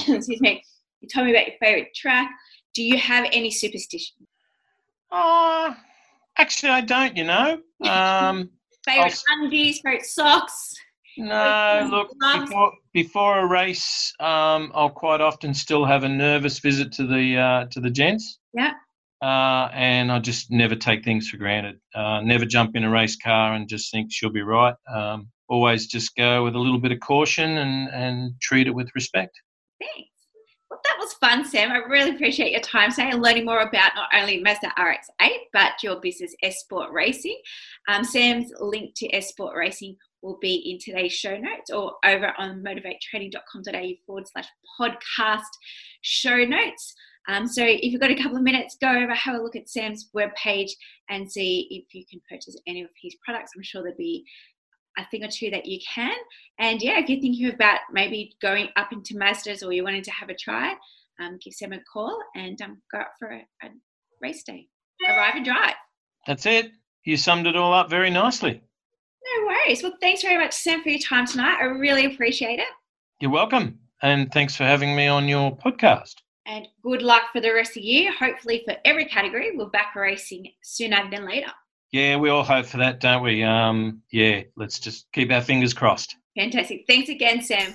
Excuse 0.08 0.40
me. 0.40 0.62
You 1.00 1.08
told 1.08 1.26
me 1.26 1.32
about 1.32 1.46
your 1.46 1.56
favourite 1.60 1.94
track. 1.94 2.30
Do 2.74 2.82
you 2.82 2.98
have 2.98 3.26
any 3.32 3.50
superstition? 3.50 4.16
Oh, 5.12 5.74
actually, 6.38 6.70
I 6.70 6.80
don't, 6.82 7.16
you 7.16 7.24
know. 7.24 7.58
Um, 7.88 8.50
Favourite 8.84 9.12
s- 9.12 9.24
undies, 9.30 9.80
favourite 9.84 10.04
socks? 10.06 10.74
no, 11.18 11.88
look, 11.90 12.08
before, 12.46 12.72
before 12.94 13.38
a 13.40 13.46
race, 13.46 14.12
um, 14.20 14.70
I'll 14.74 14.88
quite 14.90 15.20
often 15.20 15.52
still 15.54 15.84
have 15.84 16.02
a 16.04 16.08
nervous 16.08 16.58
visit 16.60 16.92
to 16.92 17.06
the 17.06 17.36
uh, 17.36 17.66
to 17.72 17.80
the 17.80 17.90
gents. 17.90 18.38
Yeah. 18.54 18.72
Uh, 19.22 19.68
and 19.72 20.10
I 20.10 20.18
just 20.18 20.50
never 20.50 20.74
take 20.74 21.04
things 21.04 21.28
for 21.28 21.36
granted. 21.36 21.78
Uh, 21.94 22.20
never 22.22 22.44
jump 22.44 22.76
in 22.76 22.84
a 22.84 22.90
race 22.90 23.16
car 23.16 23.54
and 23.54 23.68
just 23.68 23.90
think 23.90 24.08
she'll 24.10 24.30
be 24.30 24.42
right. 24.42 24.74
Um, 24.92 25.28
always 25.48 25.86
just 25.86 26.14
go 26.16 26.44
with 26.44 26.54
a 26.54 26.58
little 26.58 26.78
bit 26.78 26.92
of 26.92 27.00
caution 27.00 27.58
and, 27.58 27.88
and 27.90 28.32
treat 28.40 28.66
it 28.66 28.74
with 28.74 28.88
respect. 28.94 29.38
Thanks. 29.80 30.10
Well, 30.70 30.80
that 30.84 30.96
was 31.00 31.12
fun, 31.14 31.44
Sam. 31.44 31.72
I 31.72 31.78
really 31.78 32.14
appreciate 32.14 32.52
your 32.52 32.60
time 32.60 32.90
today 32.90 33.10
and 33.10 33.20
learning 33.20 33.44
more 33.44 33.60
about 33.60 33.92
not 33.96 34.08
only 34.14 34.40
Mazda 34.40 34.68
RX-8 34.78 35.30
but 35.52 35.72
your 35.82 36.00
business 36.00 36.34
S 36.42 36.60
Sport 36.60 36.92
Racing. 36.92 37.38
Um, 37.88 38.04
Sam's 38.04 38.52
link 38.60 38.94
to 38.96 39.12
S 39.14 39.30
Sport 39.30 39.56
Racing 39.56 39.96
will 40.22 40.38
be 40.40 40.54
in 40.54 40.78
today's 40.78 41.12
show 41.12 41.36
notes 41.36 41.70
or 41.70 41.94
over 42.04 42.32
on 42.38 42.62
motivatetraining.com.au 42.62 43.90
forward 44.06 44.28
slash 44.28 44.46
podcast 44.80 45.40
show 46.02 46.44
notes. 46.44 46.94
Um, 47.30 47.46
so 47.46 47.62
if 47.64 47.92
you've 47.92 48.00
got 48.00 48.10
a 48.10 48.16
couple 48.16 48.36
of 48.36 48.42
minutes, 48.42 48.76
go 48.80 48.90
over, 48.90 49.14
have 49.14 49.36
a 49.36 49.42
look 49.42 49.54
at 49.54 49.68
Sam's 49.68 50.10
webpage 50.16 50.72
and 51.08 51.30
see 51.30 51.68
if 51.70 51.94
you 51.94 52.04
can 52.10 52.20
purchase 52.28 52.56
any 52.66 52.82
of 52.82 52.90
his 53.00 53.14
products. 53.24 53.52
I'm 53.56 53.62
sure 53.62 53.82
there'll 53.82 53.96
be 53.96 54.24
a 54.98 55.06
thing 55.10 55.22
or 55.22 55.28
two 55.28 55.48
that 55.50 55.64
you 55.64 55.78
can. 55.94 56.16
And 56.58 56.82
yeah, 56.82 56.98
if 56.98 57.08
you're 57.08 57.20
thinking 57.20 57.52
about 57.54 57.78
maybe 57.92 58.34
going 58.42 58.68
up 58.74 58.92
into 58.92 59.14
Mazdas 59.14 59.64
or 59.64 59.72
you're 59.72 59.84
wanting 59.84 60.02
to 60.02 60.10
have 60.10 60.28
a 60.28 60.34
try, 60.34 60.74
um, 61.20 61.38
give 61.42 61.54
Sam 61.54 61.72
a 61.72 61.78
call 61.92 62.18
and 62.34 62.60
um, 62.62 62.82
go 62.90 62.98
up 62.98 63.12
for 63.16 63.28
a, 63.28 63.46
a 63.62 63.68
race 64.20 64.42
day. 64.42 64.66
Arrive 65.08 65.36
and 65.36 65.44
drive. 65.44 65.74
That's 66.26 66.46
it. 66.46 66.72
You 67.04 67.16
summed 67.16 67.46
it 67.46 67.54
all 67.54 67.72
up 67.72 67.88
very 67.88 68.10
nicely. 68.10 68.60
No 69.22 69.46
worries. 69.46 69.84
Well, 69.84 69.94
thanks 70.00 70.22
very 70.22 70.36
much, 70.36 70.52
Sam, 70.52 70.82
for 70.82 70.88
your 70.88 70.98
time 70.98 71.26
tonight. 71.26 71.58
I 71.60 71.66
really 71.66 72.06
appreciate 72.06 72.58
it. 72.58 72.68
You're 73.20 73.30
welcome. 73.30 73.78
And 74.02 74.32
thanks 74.32 74.56
for 74.56 74.64
having 74.64 74.96
me 74.96 75.06
on 75.06 75.28
your 75.28 75.56
podcast. 75.56 76.14
And 76.46 76.66
good 76.82 77.02
luck 77.02 77.24
for 77.32 77.40
the 77.40 77.52
rest 77.52 77.70
of 77.70 77.82
the 77.82 77.88
year. 77.88 78.12
Hopefully, 78.12 78.62
for 78.64 78.76
every 78.84 79.04
category, 79.04 79.56
we're 79.56 79.66
back 79.66 79.94
racing 79.94 80.50
sooner 80.62 81.08
than 81.10 81.26
later. 81.26 81.52
Yeah, 81.92 82.16
we 82.16 82.30
all 82.30 82.44
hope 82.44 82.66
for 82.66 82.78
that, 82.78 83.00
don't 83.00 83.22
we? 83.22 83.42
Um, 83.42 84.02
yeah, 84.12 84.42
let's 84.56 84.78
just 84.78 85.10
keep 85.12 85.30
our 85.32 85.42
fingers 85.42 85.74
crossed. 85.74 86.16
Fantastic. 86.36 86.84
Thanks 86.86 87.08
again, 87.08 87.42
Sam. 87.42 87.74